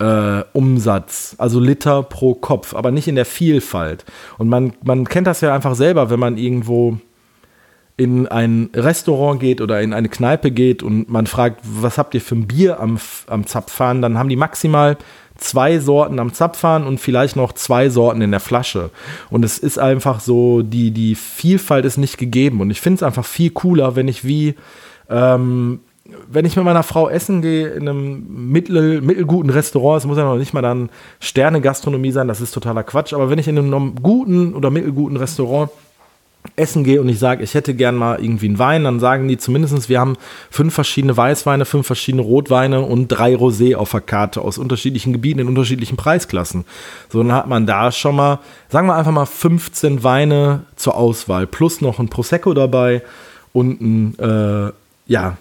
Äh, 0.01 0.45
Umsatz, 0.53 1.35
also 1.39 1.59
Liter 1.59 2.03
pro 2.03 2.33
Kopf, 2.33 2.73
aber 2.73 2.89
nicht 2.89 3.09
in 3.09 3.15
der 3.15 3.25
Vielfalt. 3.25 4.05
Und 4.37 4.47
man, 4.47 4.71
man 4.81 5.03
kennt 5.03 5.27
das 5.27 5.41
ja 5.41 5.53
einfach 5.53 5.75
selber, 5.75 6.09
wenn 6.09 6.21
man 6.21 6.37
irgendwo 6.37 6.99
in 7.99 8.25
ein 8.25 8.69
Restaurant 8.73 9.41
geht 9.41 9.59
oder 9.59 9.81
in 9.81 9.91
eine 9.91 10.07
Kneipe 10.07 10.51
geht 10.51 10.83
und 10.83 11.09
man 11.09 11.27
fragt, 11.27 11.59
was 11.63 11.97
habt 11.97 12.15
ihr 12.15 12.21
für 12.21 12.35
ein 12.35 12.47
Bier 12.47 12.79
am, 12.79 12.97
am 13.27 13.45
Zapfhahn, 13.45 14.01
dann 14.01 14.17
haben 14.17 14.29
die 14.29 14.37
maximal 14.37 14.95
zwei 15.39 15.79
Sorten 15.79 16.19
am 16.19 16.33
Zapfhahn 16.33 16.85
und 16.85 16.99
vielleicht 16.99 17.35
noch 17.35 17.53
zwei 17.53 17.89
Sorten 17.89 18.21
in 18.21 18.31
der 18.31 18.39
Flasche. 18.39 18.89
Und 19.29 19.43
es 19.43 19.57
ist 19.57 19.79
einfach 19.79 20.19
so, 20.19 20.61
die, 20.61 20.91
die 20.91 21.15
Vielfalt 21.15 21.85
ist 21.85 21.97
nicht 21.97 22.17
gegeben. 22.17 22.61
Und 22.61 22.71
ich 22.71 22.81
finde 22.81 22.97
es 22.97 23.03
einfach 23.03 23.25
viel 23.25 23.49
cooler, 23.51 23.95
wenn 23.95 24.07
ich 24.07 24.25
wie, 24.25 24.55
ähm, 25.09 25.79
wenn 26.27 26.45
ich 26.45 26.55
mit 26.55 26.65
meiner 26.65 26.83
Frau 26.83 27.09
essen 27.09 27.41
gehe 27.41 27.67
in 27.69 27.87
einem 27.87 28.51
mittel, 28.51 29.01
mittelguten 29.01 29.49
Restaurant, 29.49 29.99
es 29.99 30.07
muss 30.07 30.17
ja 30.17 30.23
noch 30.23 30.37
nicht 30.37 30.53
mal 30.53 30.61
dann 30.61 30.89
Sterne-Gastronomie 31.19 32.11
sein, 32.11 32.27
das 32.27 32.41
ist 32.41 32.51
totaler 32.51 32.83
Quatsch, 32.83 33.13
aber 33.13 33.29
wenn 33.29 33.39
ich 33.39 33.47
in 33.47 33.57
einem 33.57 33.95
guten 33.95 34.53
oder 34.53 34.69
mittelguten 34.69 35.17
Restaurant 35.17 35.69
essen 36.55 36.83
gehe 36.83 37.01
und 37.01 37.09
ich 37.09 37.19
sage, 37.19 37.43
ich 37.43 37.53
hätte 37.53 37.73
gern 37.73 37.95
mal 37.95 38.21
irgendwie 38.21 38.47
einen 38.47 38.59
Wein, 38.59 38.83
dann 38.83 38.99
sagen 38.99 39.27
die 39.27 39.37
zumindest, 39.37 39.89
wir 39.89 39.99
haben 39.99 40.15
fünf 40.49 40.73
verschiedene 40.73 41.15
Weißweine, 41.15 41.65
fünf 41.65 41.87
verschiedene 41.87 42.21
Rotweine 42.21 42.81
und 42.81 43.07
drei 43.07 43.33
Rosé 43.35 43.75
auf 43.75 43.91
der 43.91 44.01
Karte 44.01 44.41
aus 44.41 44.57
unterschiedlichen 44.57 45.13
Gebieten 45.13 45.39
in 45.39 45.47
unterschiedlichen 45.47 45.97
Preisklassen. 45.97 46.65
So, 47.09 47.19
dann 47.19 47.33
hat 47.33 47.47
man 47.47 47.65
da 47.65 47.91
schon 47.91 48.15
mal, 48.15 48.39
sagen 48.69 48.87
wir 48.87 48.95
einfach 48.95 49.11
mal 49.11 49.25
15 49.25 50.03
Weine 50.03 50.63
zur 50.75 50.95
Auswahl, 50.95 51.47
plus 51.47 51.81
noch 51.81 51.99
ein 51.99 52.09
Prosecco 52.09 52.53
dabei 52.53 53.01
und 53.53 53.81
ein, 53.81 54.19
äh, 54.19 54.71
ja, 55.07 55.37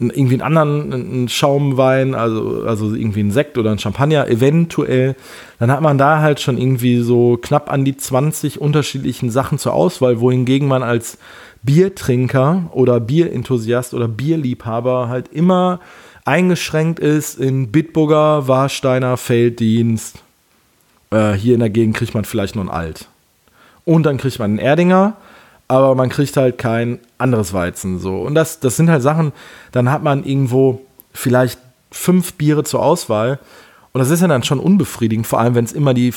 irgendwie 0.00 0.34
einen 0.34 0.42
anderen 0.42 0.92
einen 0.92 1.28
Schaumwein, 1.28 2.14
also, 2.14 2.62
also 2.64 2.94
irgendwie 2.94 3.20
ein 3.20 3.30
Sekt 3.30 3.58
oder 3.58 3.70
ein 3.70 3.78
Champagner, 3.78 4.28
eventuell, 4.28 5.14
dann 5.58 5.70
hat 5.70 5.82
man 5.82 5.98
da 5.98 6.20
halt 6.20 6.40
schon 6.40 6.56
irgendwie 6.56 7.02
so 7.02 7.38
knapp 7.40 7.70
an 7.70 7.84
die 7.84 7.96
20 7.96 8.60
unterschiedlichen 8.60 9.30
Sachen 9.30 9.58
zur 9.58 9.74
Auswahl, 9.74 10.20
wohingegen 10.20 10.66
man 10.68 10.82
als 10.82 11.18
Biertrinker 11.62 12.70
oder 12.72 12.98
Bierenthusiast 12.98 13.92
oder 13.92 14.08
Bierliebhaber 14.08 15.08
halt 15.08 15.28
immer 15.28 15.80
eingeschränkt 16.24 16.98
ist 16.98 17.38
in 17.38 17.70
Bitburger, 17.70 18.48
Warsteiner, 18.48 19.16
Felddienst. 19.16 20.22
Äh, 21.10 21.32
hier 21.32 21.54
in 21.54 21.60
der 21.60 21.70
Gegend 21.70 21.96
kriegt 21.96 22.14
man 22.14 22.24
vielleicht 22.24 22.54
nur 22.54 22.64
ein 22.64 22.70
Alt. 22.70 23.08
Und 23.84 24.04
dann 24.04 24.16
kriegt 24.16 24.38
man 24.38 24.52
einen 24.52 24.58
Erdinger 24.58 25.16
aber 25.70 25.94
man 25.94 26.08
kriegt 26.08 26.36
halt 26.36 26.58
kein 26.58 26.98
anderes 27.16 27.52
Weizen 27.52 28.00
so. 28.00 28.22
Und 28.22 28.34
das, 28.34 28.58
das 28.58 28.76
sind 28.76 28.90
halt 28.90 29.02
Sachen, 29.02 29.32
dann 29.70 29.90
hat 29.92 30.02
man 30.02 30.24
irgendwo 30.24 30.80
vielleicht 31.12 31.60
fünf 31.92 32.34
Biere 32.34 32.64
zur 32.64 32.82
Auswahl. 32.82 33.38
Und 33.92 34.00
das 34.00 34.10
ist 34.10 34.20
ja 34.20 34.26
dann 34.26 34.42
schon 34.42 34.58
unbefriedigend, 34.58 35.28
vor 35.28 35.38
allem 35.38 35.54
wenn 35.54 35.64
es 35.64 35.72
immer 35.72 35.94
die 35.94 36.12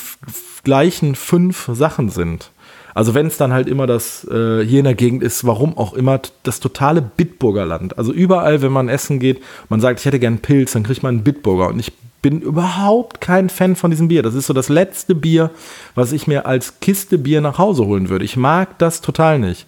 gleichen 0.64 1.14
fünf 1.14 1.70
Sachen 1.72 2.10
sind. 2.10 2.50
Also 2.96 3.14
wenn 3.14 3.28
es 3.28 3.38
dann 3.38 3.54
halt 3.54 3.68
immer 3.68 3.86
das 3.86 4.24
äh, 4.26 4.66
hier 4.66 4.80
in 4.80 4.86
der 4.86 4.96
Gegend 4.96 5.22
ist, 5.22 5.46
warum 5.46 5.78
auch 5.78 5.94
immer, 5.94 6.20
das 6.42 6.60
totale 6.60 7.04
Bitburger 7.04 7.66
Land. 7.66 8.00
Also 8.00 8.12
überall, 8.12 8.64
wenn 8.64 8.72
man 8.72 8.90
essen 8.90 9.20
geht, 9.20 9.40
man 9.70 9.82
sagt, 9.82 10.00
ich 10.00 10.06
hätte 10.08 10.20
gern 10.20 10.40
Pilz, 10.40 10.74
dann 10.74 10.84
kriegt 10.84 11.04
man 11.04 11.16
einen 11.16 11.24
Bitburger. 11.24 11.68
Und 11.68 11.80
ich 11.80 11.92
bin 12.24 12.42
überhaupt 12.42 13.22
kein 13.22 13.50
Fan 13.50 13.76
von 13.76 13.92
diesem 13.92 14.08
Bier. 14.08 14.24
Das 14.24 14.34
ist 14.34 14.48
so 14.48 14.54
das 14.54 14.70
letzte 14.70 15.14
Bier, 15.14 15.52
was 15.94 16.12
ich 16.14 16.26
mir 16.26 16.48
als 16.48 16.80
Kiste 16.80 17.20
Bier 17.20 17.42
nach 17.42 17.60
Hause 17.60 17.86
holen 17.86 18.10
würde. 18.10 18.26
Ich 18.26 18.38
mag 18.38 18.80
das 18.80 19.02
total 19.02 19.38
nicht. 19.38 19.68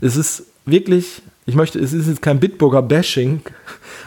Es 0.00 0.16
ist 0.16 0.44
wirklich, 0.66 1.22
ich 1.46 1.56
möchte, 1.56 1.80
es 1.80 1.92
ist 1.92 2.06
jetzt 2.06 2.22
kein 2.22 2.38
Bitburger 2.38 2.82
Bashing, 2.82 3.40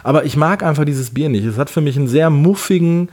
aber 0.03 0.23
ich 0.23 0.37
mag 0.37 0.63
einfach 0.63 0.85
dieses 0.85 1.13
Bier 1.13 1.27
nicht. 1.27 1.43
Es 1.43 1.57
hat 1.57 1.69
für 1.69 1.81
mich 1.81 1.97
einen 1.97 2.07
sehr 2.07 2.29
muffigen 2.29 3.09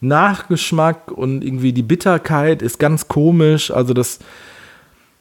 Nachgeschmack 0.00 1.10
und 1.10 1.44
irgendwie 1.44 1.72
die 1.72 1.82
Bitterkeit 1.82 2.62
ist 2.62 2.78
ganz 2.78 3.08
komisch. 3.08 3.72
Also 3.72 3.94
das, 3.94 4.20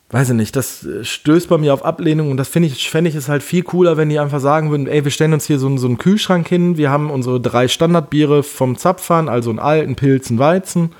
weiß 0.09 0.29
ich 0.29 0.35
nicht, 0.35 0.55
das 0.55 0.85
äh, 0.85 1.03
stößt 1.03 1.49
bei 1.49 1.57
mir 1.57 1.73
auf 1.73 1.83
Ablehnung 1.83 2.31
und 2.31 2.37
das 2.37 2.47
finde 2.47 2.67
ich, 2.67 2.89
fände 2.89 3.09
ich 3.09 3.15
es 3.15 3.27
halt 3.27 3.43
viel 3.43 3.63
cooler, 3.63 3.97
wenn 3.97 4.09
die 4.09 4.19
einfach 4.19 4.39
sagen 4.39 4.71
würden, 4.71 4.87
ey, 4.87 5.03
wir 5.03 5.11
stellen 5.11 5.33
uns 5.33 5.45
hier 5.45 5.59
so, 5.59 5.75
so 5.77 5.87
einen 5.87 5.97
Kühlschrank 5.97 6.47
hin, 6.47 6.77
wir 6.77 6.89
haben 6.89 7.09
unsere 7.09 7.41
drei 7.41 7.67
Standardbiere 7.67 8.43
vom 8.43 8.77
Zapfhahn, 8.77 9.29
also 9.29 9.49
einen 9.49 9.59
alten 9.59 9.95
Pilz, 9.95 10.29
einen 10.29 10.39
Weizen. 10.39 10.91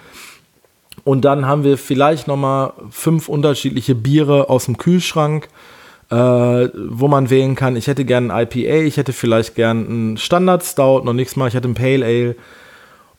Und 1.04 1.24
dann 1.24 1.46
haben 1.46 1.64
wir 1.64 1.78
vielleicht 1.78 2.28
nochmal 2.28 2.74
fünf 2.90 3.30
unterschiedliche 3.30 3.96
Biere 3.96 4.50
aus 4.50 4.66
dem 4.66 4.78
Kühlschrank, 4.78 5.48
äh, 6.10 6.16
wo 6.16 7.08
man 7.08 7.30
wählen 7.30 7.56
kann, 7.56 7.78
ich 7.78 7.88
hätte 7.88 8.04
gern 8.04 8.30
ein 8.30 8.48
IPA, 8.52 8.86
ich 8.86 8.98
hätte 8.98 9.14
vielleicht 9.14 9.56
gern 9.56 9.88
einen 9.88 10.18
Standard 10.18 10.64
Stout, 10.66 11.04
noch 11.06 11.14
nichts 11.14 11.38
mal, 11.38 11.48
ich 11.48 11.54
hätte 11.54 11.70
ein 11.70 11.76
Pale 11.76 12.06
Ale 12.06 12.36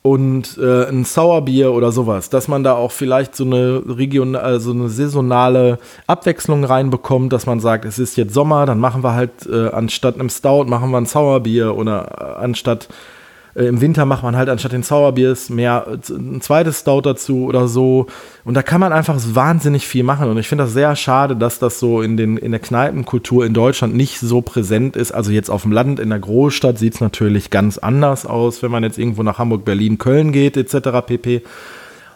und 0.03 0.57
äh, 0.59 0.89
ein 0.89 1.05
Sauerbier 1.05 1.73
oder 1.73 1.93
sowas, 1.93 2.31
dass 2.31 2.49
man 2.49 2.63
da 2.63 2.75
auch 2.75 2.93
vielleicht 2.93 3.35
so 3.35 3.45
eine 3.45 3.83
Region, 3.87 4.37
also 4.37 4.71
eine 4.71 4.89
saisonale 4.89 5.79
Abwechslung 6.07 6.65
reinbekommt, 6.65 7.33
dass 7.33 7.47
man 7.47 7.61
sagt, 7.61 7.85
es 7.85 7.99
ist 7.99 8.17
jetzt 8.17 8.33
Sommer, 8.33 8.65
dann 8.65 8.79
machen 8.79 9.03
wir 9.03 9.15
halt 9.15 9.47
äh, 9.51 9.69
anstatt 9.69 10.15
einem 10.15 10.31
Stout 10.31 10.65
machen 10.65 10.91
wir 10.91 10.99
ein 10.99 11.07
Sauerbier 11.07 11.77
oder 11.77 12.37
äh, 12.39 12.45
anstatt 12.45 12.85
äh, 12.85 13.18
Im 13.67 13.81
Winter 13.81 14.05
macht 14.05 14.23
man 14.23 14.37
halt 14.37 14.49
anstatt 14.49 14.73
den 14.73 14.85
Sauerbiers 14.85 15.51
mehr 15.51 15.87
äh, 15.89 16.13
ein 16.13 16.41
zweites 16.41 16.81
Stout 16.81 17.01
dazu 17.01 17.47
oder 17.47 17.67
so. 17.67 18.07
Und 18.45 18.55
da 18.55 18.63
kann 18.63 18.81
man 18.81 18.93
einfach 18.93 19.19
wahnsinnig 19.33 19.87
viel 19.87 20.05
machen. 20.05 20.31
Und 20.31 20.39
ich 20.39 20.47
finde 20.47 20.65
das 20.65 20.73
sehr 20.73 20.95
schade, 20.95 21.35
dass 21.35 21.59
das 21.59 21.81
so 21.81 22.01
in, 22.01 22.17
den, 22.17 22.37
in 22.37 22.53
der 22.53 22.61
Kneipenkultur 22.61 23.45
in 23.45 23.55
Deutschland 23.55 23.97
nicht 23.97 24.21
so 24.21 24.43
präsent 24.43 24.95
ist. 24.95 25.11
Also 25.11 25.33
jetzt 25.33 25.51
auf 25.51 25.63
dem 25.63 25.73
Land, 25.73 25.99
in 25.99 26.11
der 26.11 26.21
Großstadt 26.21 26.79
sieht 26.79 26.95
es 26.95 27.01
natürlich 27.01 27.51
ganz 27.51 27.79
anders 27.79 28.27
aus, 28.27 28.63
wenn 28.63 28.71
man 28.71 28.85
jetzt 28.85 28.99
irgendwo 28.99 29.25
nach 29.25 29.39
Hamburg, 29.39 29.65
Berlin, 29.65 29.99
Köln 29.99 30.31
geht, 30.31 30.57
etc. 30.57 31.05
pp. 31.05 31.43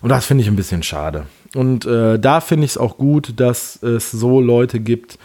Und 0.00 0.11
das 0.11 0.24
finde 0.24 0.42
ich 0.42 0.48
ein 0.48 0.57
bisschen 0.57 0.85
schade. 0.85 1.26
Und 1.57 1.87
äh, 1.87 2.20
da 2.20 2.40
finde 2.40 2.66
ich 2.66 2.72
es 2.72 2.78
auch 2.78 2.98
gut, 2.98 3.35
dass 3.40 3.83
es 3.83 4.12
so 4.12 4.40
Leute 4.40 4.78
gibt, 4.78 5.18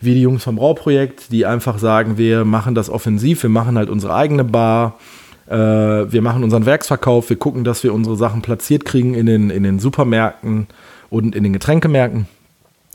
wie 0.00 0.14
die 0.14 0.22
Jungs 0.22 0.44
vom 0.44 0.56
Brauprojekt, 0.56 1.32
die 1.32 1.46
einfach 1.46 1.78
sagen, 1.78 2.16
wir 2.18 2.44
machen 2.44 2.74
das 2.74 2.88
offensiv, 2.88 3.42
wir 3.42 3.50
machen 3.50 3.76
halt 3.76 3.90
unsere 3.90 4.14
eigene 4.14 4.44
Bar 4.44 4.98
äh, 4.98 5.23
wir 5.46 6.22
machen 6.22 6.42
unseren 6.42 6.64
Werksverkauf, 6.64 7.28
wir 7.28 7.36
gucken, 7.36 7.64
dass 7.64 7.84
wir 7.84 7.92
unsere 7.92 8.16
Sachen 8.16 8.40
platziert 8.40 8.84
kriegen 8.84 9.14
in 9.14 9.26
den, 9.26 9.50
in 9.50 9.62
den 9.62 9.78
Supermärkten 9.78 10.68
und 11.10 11.34
in 11.34 11.42
den 11.42 11.52
Getränkemärkten. 11.52 12.26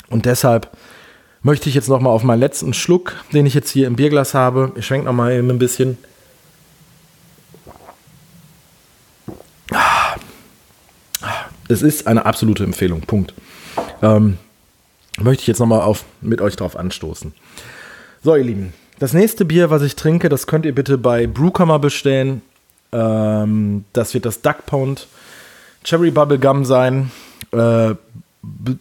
Und 0.09 0.25
deshalb 0.25 0.69
möchte 1.43 1.69
ich 1.69 1.75
jetzt 1.75 1.89
noch 1.89 2.01
mal 2.01 2.09
auf 2.09 2.23
meinen 2.23 2.39
letzten 2.39 2.73
Schluck, 2.73 3.15
den 3.33 3.45
ich 3.45 3.53
jetzt 3.53 3.69
hier 3.69 3.87
im 3.87 3.95
Bierglas 3.95 4.33
habe, 4.33 4.71
ich 4.75 4.85
schwenke 4.85 5.05
noch 5.05 5.13
mal 5.13 5.31
eben 5.31 5.49
ein 5.49 5.59
bisschen. 5.59 5.97
Es 11.67 11.83
ist 11.83 12.07
eine 12.07 12.25
absolute 12.25 12.63
Empfehlung. 12.63 13.01
Punkt. 13.01 13.35
Ähm, 14.01 14.39
möchte 15.19 15.41
ich 15.41 15.47
jetzt 15.47 15.59
noch 15.59 15.67
mal 15.67 15.81
auf, 15.81 16.03
mit 16.19 16.41
euch 16.41 16.55
drauf 16.55 16.75
anstoßen. 16.75 17.33
So, 18.23 18.35
ihr 18.35 18.43
Lieben, 18.43 18.73
das 18.99 19.13
nächste 19.13 19.45
Bier, 19.45 19.69
was 19.69 19.81
ich 19.81 19.95
trinke, 19.95 20.29
das 20.29 20.47
könnt 20.47 20.65
ihr 20.65 20.75
bitte 20.75 20.97
bei 20.97 21.27
Brewkammer 21.27 21.79
bestellen. 21.79 22.41
Ähm, 22.91 23.85
das 23.93 24.13
wird 24.13 24.25
das 24.25 24.41
Duck 24.41 24.65
Pound 24.65 25.07
Cherry 25.83 26.11
Bubble 26.11 26.39
Gum 26.39 26.65
sein. 26.65 27.11
Äh, 27.51 27.95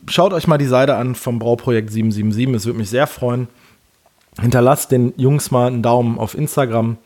schaut 0.08 0.32
euch 0.32 0.46
mal 0.46 0.58
die 0.58 0.66
Seite 0.66 0.96
an 0.96 1.14
vom 1.14 1.38
Brauprojekt 1.38 1.90
777. 1.90 2.54
Es 2.56 2.66
würde 2.66 2.78
mich 2.78 2.90
sehr 2.90 3.06
freuen. 3.06 3.48
Hinterlasst 4.40 4.92
den 4.92 5.14
Jungs 5.16 5.50
mal 5.50 5.66
einen 5.66 5.82
Daumen 5.82 6.18
auf 6.18 6.36
Instagram. 6.36 6.98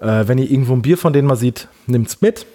Äh, 0.00 0.26
wenn 0.26 0.38
ihr 0.38 0.50
irgendwo 0.50 0.74
ein 0.74 0.82
Bier 0.82 0.98
von 0.98 1.12
denen 1.12 1.28
mal 1.28 1.36
sieht, 1.36 1.68
nimmt's 1.86 2.20
mit. 2.20 2.46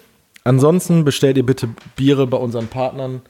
Ansonsten 0.44 1.04
bestellt 1.04 1.36
ihr 1.36 1.46
bitte 1.46 1.68
Biere 1.96 2.26
bei 2.26 2.36
unseren 2.36 2.68
Partnern 2.68 3.22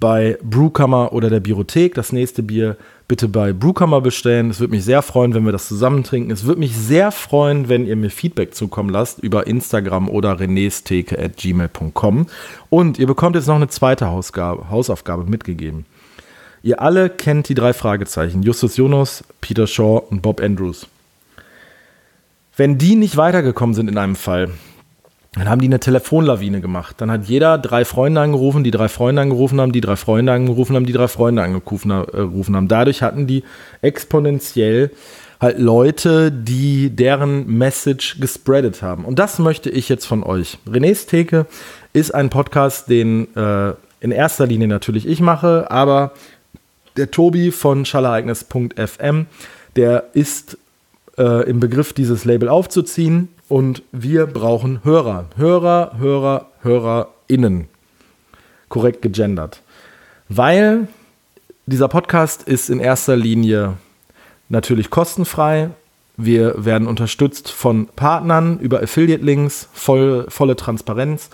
bei 0.00 0.38
Brewkammer 0.42 1.12
oder 1.12 1.30
der 1.30 1.40
Biothek. 1.40 1.94
Das 1.94 2.12
nächste 2.12 2.42
Bier 2.42 2.76
bitte 3.12 3.28
bei 3.28 3.52
Brewkammer 3.52 4.00
bestellen. 4.00 4.48
Es 4.48 4.58
würde 4.58 4.70
mich 4.70 4.86
sehr 4.86 5.02
freuen, 5.02 5.34
wenn 5.34 5.44
wir 5.44 5.52
das 5.52 5.68
zusammen 5.68 6.02
trinken. 6.02 6.30
Es 6.30 6.44
würde 6.44 6.60
mich 6.60 6.74
sehr 6.74 7.12
freuen, 7.12 7.68
wenn 7.68 7.84
ihr 7.84 7.94
mir 7.94 8.08
Feedback 8.08 8.54
zukommen 8.54 8.88
lasst 8.88 9.18
über 9.18 9.46
Instagram 9.46 10.08
oder 10.08 10.40
renestheke.gmail.com. 10.40 12.26
Und 12.70 12.98
ihr 12.98 13.06
bekommt 13.06 13.36
jetzt 13.36 13.48
noch 13.48 13.56
eine 13.56 13.68
zweite 13.68 14.06
Hausgabe, 14.06 14.70
Hausaufgabe 14.70 15.24
mitgegeben. 15.24 15.84
Ihr 16.62 16.80
alle 16.80 17.10
kennt 17.10 17.50
die 17.50 17.54
drei 17.54 17.74
Fragezeichen: 17.74 18.42
Justus 18.42 18.78
Jonas, 18.78 19.22
Peter 19.42 19.66
Shaw 19.66 20.02
und 20.08 20.22
Bob 20.22 20.40
Andrews. 20.40 20.86
Wenn 22.56 22.78
die 22.78 22.96
nicht 22.96 23.18
weitergekommen 23.18 23.74
sind 23.74 23.88
in 23.88 23.98
einem 23.98 24.16
Fall, 24.16 24.48
dann 25.34 25.48
haben 25.48 25.62
die 25.62 25.66
eine 25.66 25.80
Telefonlawine 25.80 26.60
gemacht. 26.60 26.96
Dann 26.98 27.10
hat 27.10 27.24
jeder 27.24 27.56
drei 27.56 27.86
Freunde 27.86 28.20
angerufen, 28.20 28.64
die 28.64 28.70
drei 28.70 28.88
Freunde 28.88 29.22
angerufen 29.22 29.60
haben, 29.60 29.72
die 29.72 29.80
drei 29.80 29.96
Freunde 29.96 30.32
angerufen 30.32 30.76
haben, 30.76 30.84
die 30.84 30.92
drei 30.92 31.08
Freunde 31.08 31.42
angerufen 31.42 31.90
äh, 31.90 32.54
haben. 32.54 32.68
Dadurch 32.68 33.02
hatten 33.02 33.26
die 33.26 33.42
exponentiell 33.80 34.90
halt 35.40 35.58
Leute, 35.58 36.30
die 36.30 36.90
deren 36.90 37.46
Message 37.46 38.20
gespreadet 38.20 38.82
haben. 38.82 39.06
Und 39.06 39.18
das 39.18 39.38
möchte 39.38 39.70
ich 39.70 39.88
jetzt 39.88 40.04
von 40.04 40.22
euch. 40.22 40.58
René's 40.68 41.06
Theke 41.06 41.46
ist 41.94 42.14
ein 42.14 42.28
Podcast, 42.28 42.90
den 42.90 43.34
äh, 43.34 43.72
in 44.00 44.10
erster 44.10 44.46
Linie 44.46 44.68
natürlich 44.68 45.06
ich 45.06 45.20
mache, 45.20 45.70
aber 45.70 46.12
der 46.96 47.10
Tobi 47.10 47.52
von 47.52 47.86
schallereignis.fm, 47.86 49.26
der 49.76 50.04
ist 50.12 50.58
äh, 51.16 51.48
im 51.48 51.58
Begriff, 51.58 51.92
dieses 51.94 52.24
Label 52.24 52.48
aufzuziehen 52.48 53.28
und 53.52 53.82
wir 53.92 54.24
brauchen 54.26 54.82
Hörer. 54.82 55.26
Hörer, 55.36 55.98
Hörer, 55.98 56.46
HörerInnen. 56.62 57.68
Korrekt 58.70 59.02
gegendert. 59.02 59.60
Weil 60.30 60.88
dieser 61.66 61.88
Podcast 61.88 62.44
ist 62.44 62.70
in 62.70 62.80
erster 62.80 63.14
Linie 63.14 63.74
natürlich 64.48 64.88
kostenfrei. 64.88 65.68
Wir 66.16 66.64
werden 66.64 66.88
unterstützt 66.88 67.50
von 67.50 67.88
Partnern 67.88 68.58
über 68.58 68.82
Affiliate-Links, 68.82 69.68
voll, 69.74 70.24
volle 70.30 70.56
Transparenz, 70.56 71.28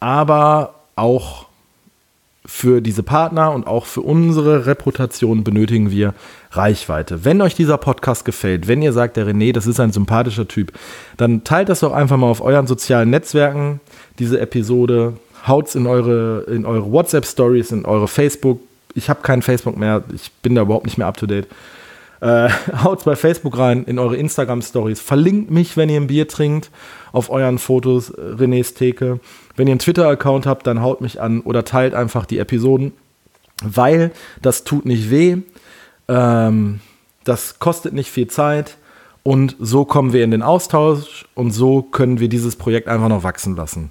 aber 0.00 0.74
auch 0.96 1.46
für 2.46 2.82
diese 2.82 3.02
Partner 3.02 3.52
und 3.52 3.66
auch 3.66 3.86
für 3.86 4.02
unsere 4.02 4.66
Reputation 4.66 5.44
benötigen 5.44 5.90
wir 5.90 6.12
Reichweite. 6.50 7.24
Wenn 7.24 7.40
euch 7.40 7.54
dieser 7.54 7.78
Podcast 7.78 8.24
gefällt, 8.24 8.68
wenn 8.68 8.82
ihr 8.82 8.92
sagt, 8.92 9.16
der 9.16 9.26
René, 9.26 9.52
das 9.52 9.66
ist 9.66 9.80
ein 9.80 9.92
sympathischer 9.92 10.46
Typ, 10.46 10.72
dann 11.16 11.42
teilt 11.44 11.70
das 11.70 11.80
doch 11.80 11.92
einfach 11.92 12.16
mal 12.18 12.28
auf 12.28 12.42
euren 12.42 12.66
sozialen 12.66 13.10
Netzwerken, 13.10 13.80
diese 14.18 14.38
Episode, 14.40 15.14
haut's 15.46 15.74
in 15.74 15.86
eure, 15.86 16.42
in 16.42 16.66
eure 16.66 16.90
WhatsApp-Stories, 16.90 17.72
in 17.72 17.86
eure 17.86 18.08
Facebook. 18.08 18.60
Ich 18.94 19.08
habe 19.08 19.22
kein 19.22 19.42
Facebook 19.42 19.76
mehr, 19.76 20.04
ich 20.14 20.30
bin 20.42 20.54
da 20.54 20.62
überhaupt 20.62 20.84
nicht 20.84 20.98
mehr 20.98 21.06
up 21.06 21.16
to 21.16 21.26
date. 21.26 21.46
Äh, 22.24 22.48
haut's 22.82 23.04
bei 23.04 23.16
Facebook 23.16 23.58
rein, 23.58 23.84
in 23.84 23.98
eure 23.98 24.16
Instagram-Stories. 24.16 25.00
Verlinkt 25.00 25.50
mich, 25.50 25.76
wenn 25.76 25.90
ihr 25.90 26.00
ein 26.00 26.06
Bier 26.06 26.26
trinkt, 26.26 26.70
auf 27.12 27.28
euren 27.28 27.58
Fotos, 27.58 28.10
äh, 28.10 28.20
René's 28.20 28.72
Theke. 28.72 29.20
Wenn 29.56 29.68
ihr 29.68 29.72
einen 29.72 29.78
Twitter-Account 29.78 30.46
habt, 30.46 30.66
dann 30.66 30.80
haut 30.80 31.02
mich 31.02 31.20
an 31.20 31.42
oder 31.42 31.64
teilt 31.64 31.94
einfach 31.94 32.24
die 32.24 32.38
Episoden, 32.38 32.92
weil 33.62 34.10
das 34.40 34.64
tut 34.64 34.86
nicht 34.86 35.10
weh. 35.10 35.36
Ähm, 36.08 36.80
das 37.24 37.58
kostet 37.58 37.92
nicht 37.92 38.10
viel 38.10 38.28
Zeit 38.28 38.78
und 39.22 39.56
so 39.60 39.84
kommen 39.84 40.12
wir 40.14 40.24
in 40.24 40.30
den 40.30 40.42
Austausch 40.42 41.26
und 41.34 41.50
so 41.50 41.82
können 41.82 42.20
wir 42.20 42.28
dieses 42.28 42.56
Projekt 42.56 42.88
einfach 42.88 43.08
noch 43.08 43.22
wachsen 43.22 43.54
lassen. 43.54 43.90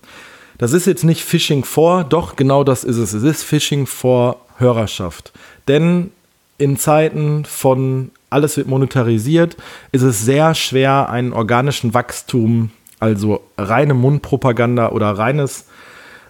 Das 0.58 0.74
ist 0.74 0.88
jetzt 0.88 1.04
nicht 1.04 1.24
Phishing 1.24 1.64
vor, 1.64 2.04
doch 2.04 2.36
genau 2.36 2.64
das 2.64 2.84
ist 2.84 2.98
es. 2.98 3.14
Es 3.14 3.24
ist 3.24 3.44
Phishing 3.44 3.86
vor 3.86 4.42
Hörerschaft. 4.58 5.34
Denn 5.68 6.12
in 6.58 6.78
Zeiten 6.78 7.46
von 7.46 8.12
alles 8.34 8.58
wird 8.58 8.68
monetarisiert, 8.68 9.56
ist 9.92 10.02
es 10.02 10.26
sehr 10.26 10.56
schwer, 10.56 11.10
einen 11.10 11.32
organischen 11.32 11.94
Wachstum 11.94 12.72
also 13.04 13.42
reine 13.58 13.94
Mundpropaganda 13.94 14.92
oder 14.92 15.12
reines 15.12 15.66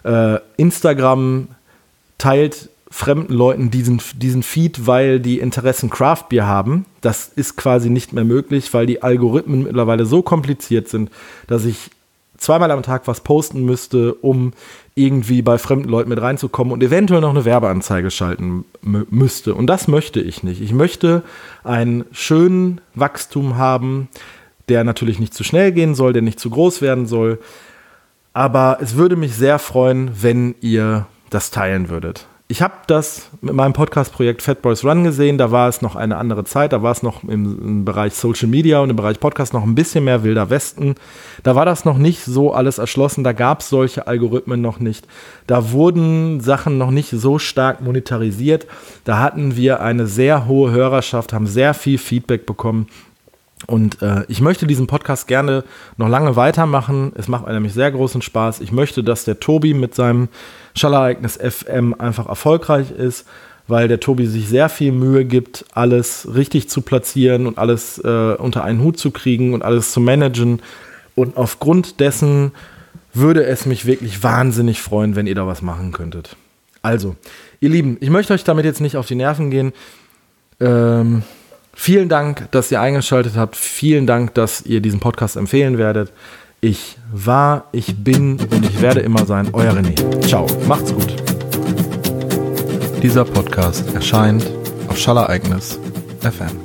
äh, 0.02 0.38
Instagram 0.56 1.48
teilt 2.18 2.68
fremden 2.90 3.32
Leuten 3.32 3.70
diesen, 3.70 4.00
diesen 4.16 4.42
Feed, 4.42 4.86
weil 4.86 5.20
die 5.20 5.38
Interessen 5.38 5.88
Craft 5.88 6.24
Beer 6.28 6.46
haben. 6.46 6.86
Das 7.00 7.28
ist 7.28 7.56
quasi 7.56 7.90
nicht 7.90 8.12
mehr 8.12 8.24
möglich, 8.24 8.74
weil 8.74 8.86
die 8.86 9.02
Algorithmen 9.02 9.64
mittlerweile 9.64 10.04
so 10.04 10.22
kompliziert 10.22 10.88
sind, 10.88 11.10
dass 11.46 11.64
ich 11.64 11.90
zweimal 12.38 12.70
am 12.70 12.82
Tag 12.82 13.06
was 13.06 13.20
posten 13.20 13.64
müsste, 13.64 14.14
um 14.14 14.52
irgendwie 14.94 15.42
bei 15.42 15.58
fremden 15.58 15.88
Leuten 15.88 16.10
mit 16.10 16.20
reinzukommen 16.20 16.72
und 16.72 16.82
eventuell 16.82 17.20
noch 17.20 17.30
eine 17.30 17.44
Werbeanzeige 17.44 18.10
schalten 18.10 18.64
müsste. 18.82 19.54
Und 19.54 19.66
das 19.66 19.88
möchte 19.88 20.20
ich 20.20 20.42
nicht. 20.42 20.60
Ich 20.60 20.72
möchte 20.72 21.22
einen 21.64 22.04
schönen 22.12 22.80
Wachstum 22.94 23.56
haben, 23.56 24.08
der 24.68 24.84
natürlich 24.84 25.18
nicht 25.18 25.34
zu 25.34 25.44
schnell 25.44 25.72
gehen 25.72 25.94
soll, 25.94 26.12
der 26.12 26.22
nicht 26.22 26.40
zu 26.40 26.50
groß 26.50 26.80
werden 26.80 27.06
soll. 27.06 27.38
Aber 28.32 28.78
es 28.80 28.96
würde 28.96 29.16
mich 29.16 29.34
sehr 29.34 29.58
freuen, 29.58 30.10
wenn 30.20 30.54
ihr 30.60 31.06
das 31.30 31.50
teilen 31.50 31.88
würdet. 31.88 32.26
Ich 32.46 32.60
habe 32.60 32.74
das 32.88 33.30
mit 33.40 33.54
meinem 33.54 33.72
Podcast-Projekt 33.72 34.42
Fat 34.42 34.60
Boys 34.60 34.84
Run 34.84 35.02
gesehen. 35.02 35.38
Da 35.38 35.50
war 35.50 35.66
es 35.66 35.80
noch 35.80 35.96
eine 35.96 36.18
andere 36.18 36.44
Zeit. 36.44 36.74
Da 36.74 36.82
war 36.82 36.92
es 36.92 37.02
noch 37.02 37.24
im, 37.24 37.58
im, 37.58 37.84
Bereich 37.86 38.12
Social 38.12 38.48
Media 38.48 38.80
und 38.80 38.90
im 38.90 38.96
Bereich 38.96 39.18
Podcast 39.18 39.54
noch 39.54 39.64
ein 39.64 39.74
bisschen 39.74 40.04
mehr 40.04 40.24
wilder 40.24 40.50
Westen. 40.50 40.94
Da 41.42 41.54
war 41.54 41.64
das 41.64 41.86
noch 41.86 41.96
nicht 41.96 42.22
so 42.22 42.52
alles 42.52 42.76
erschlossen. 42.76 43.24
Da 43.24 43.32
gab 43.32 43.60
es 43.60 43.70
solche 43.70 44.06
Algorithmen 44.06 44.60
noch 44.60 44.78
nicht. 44.78 45.08
Da 45.46 45.72
wurden 45.72 46.40
Sachen 46.40 46.76
noch 46.76 46.90
nicht 46.90 47.08
so 47.08 47.38
stark 47.38 47.80
monetarisiert. 47.80 48.66
Da 49.04 49.20
hatten 49.20 49.56
wir 49.56 49.80
eine 49.80 50.06
sehr 50.06 50.46
hohe 50.46 50.70
Hörerschaft, 50.70 51.32
haben 51.32 51.46
sehr 51.46 51.72
viel 51.72 51.96
Feedback 51.96 52.44
bekommen. 52.44 52.88
Und 53.66 54.02
äh, 54.02 54.24
ich 54.28 54.40
möchte 54.40 54.66
diesen 54.66 54.86
Podcast 54.86 55.26
gerne 55.26 55.64
noch 55.96 56.08
lange 56.08 56.36
weitermachen. 56.36 57.12
Es 57.16 57.28
macht 57.28 57.46
mir 57.46 57.52
nämlich 57.52 57.72
sehr 57.72 57.90
großen 57.90 58.20
Spaß. 58.20 58.60
Ich 58.60 58.72
möchte, 58.72 59.02
dass 59.02 59.24
der 59.24 59.40
Tobi 59.40 59.74
mit 59.74 59.94
seinem 59.94 60.28
Schallereignis 60.74 61.38
FM 61.38 61.94
einfach 61.98 62.28
erfolgreich 62.28 62.90
ist. 62.90 63.26
weil 63.66 63.88
der 63.88 63.98
Tobi 63.98 64.26
sich 64.26 64.46
sehr 64.46 64.68
viel 64.68 64.92
Mühe 64.92 65.24
gibt, 65.24 65.64
alles 65.72 66.28
richtig 66.34 66.68
zu 66.68 66.82
platzieren 66.82 67.46
und 67.46 67.56
alles 67.56 67.98
äh, 67.98 68.34
unter 68.34 68.62
einen 68.62 68.82
Hut 68.82 68.98
zu 68.98 69.10
kriegen 69.10 69.54
und 69.54 69.62
alles 69.62 69.90
zu 69.90 70.00
managen. 70.00 70.60
Und 71.14 71.38
aufgrund 71.38 71.98
dessen 72.00 72.52
würde 73.14 73.44
es 73.44 73.64
mich 73.64 73.86
wirklich 73.86 74.22
wahnsinnig 74.22 74.82
freuen, 74.82 75.16
wenn 75.16 75.26
ihr 75.26 75.34
da 75.34 75.46
was 75.46 75.62
machen 75.62 75.92
könntet. 75.92 76.36
Also, 76.82 77.16
ihr 77.60 77.70
Lieben, 77.70 77.96
ich 78.00 78.10
möchte 78.10 78.34
euch 78.34 78.44
damit 78.44 78.66
jetzt 78.66 78.82
nicht 78.82 78.98
auf 78.98 79.06
die 79.06 79.14
Nerven 79.14 79.50
gehen. 79.50 79.72
Ähm, 80.60 81.22
vielen 81.74 82.08
Dank, 82.08 82.50
dass 82.50 82.70
ihr 82.70 82.80
eingeschaltet 82.80 83.36
habt. 83.36 83.56
Vielen 83.56 84.06
Dank, 84.06 84.34
dass 84.34 84.62
ihr 84.62 84.80
diesen 84.80 85.00
Podcast 85.00 85.36
empfehlen 85.36 85.78
werdet. 85.78 86.12
Ich 86.60 86.96
war, 87.12 87.68
ich 87.72 88.02
bin 88.02 88.38
und 88.40 88.64
ich 88.64 88.80
werde 88.80 89.00
immer 89.00 89.26
sein, 89.26 89.48
euer 89.52 89.74
René. 89.74 90.26
Ciao, 90.26 90.46
macht's 90.66 90.94
gut. 90.94 91.14
Dieser 93.02 93.24
Podcast 93.24 93.94
erscheint 93.94 94.50
auf 94.88 94.96
Schallereignis 94.98 95.78
FM. 96.20 96.63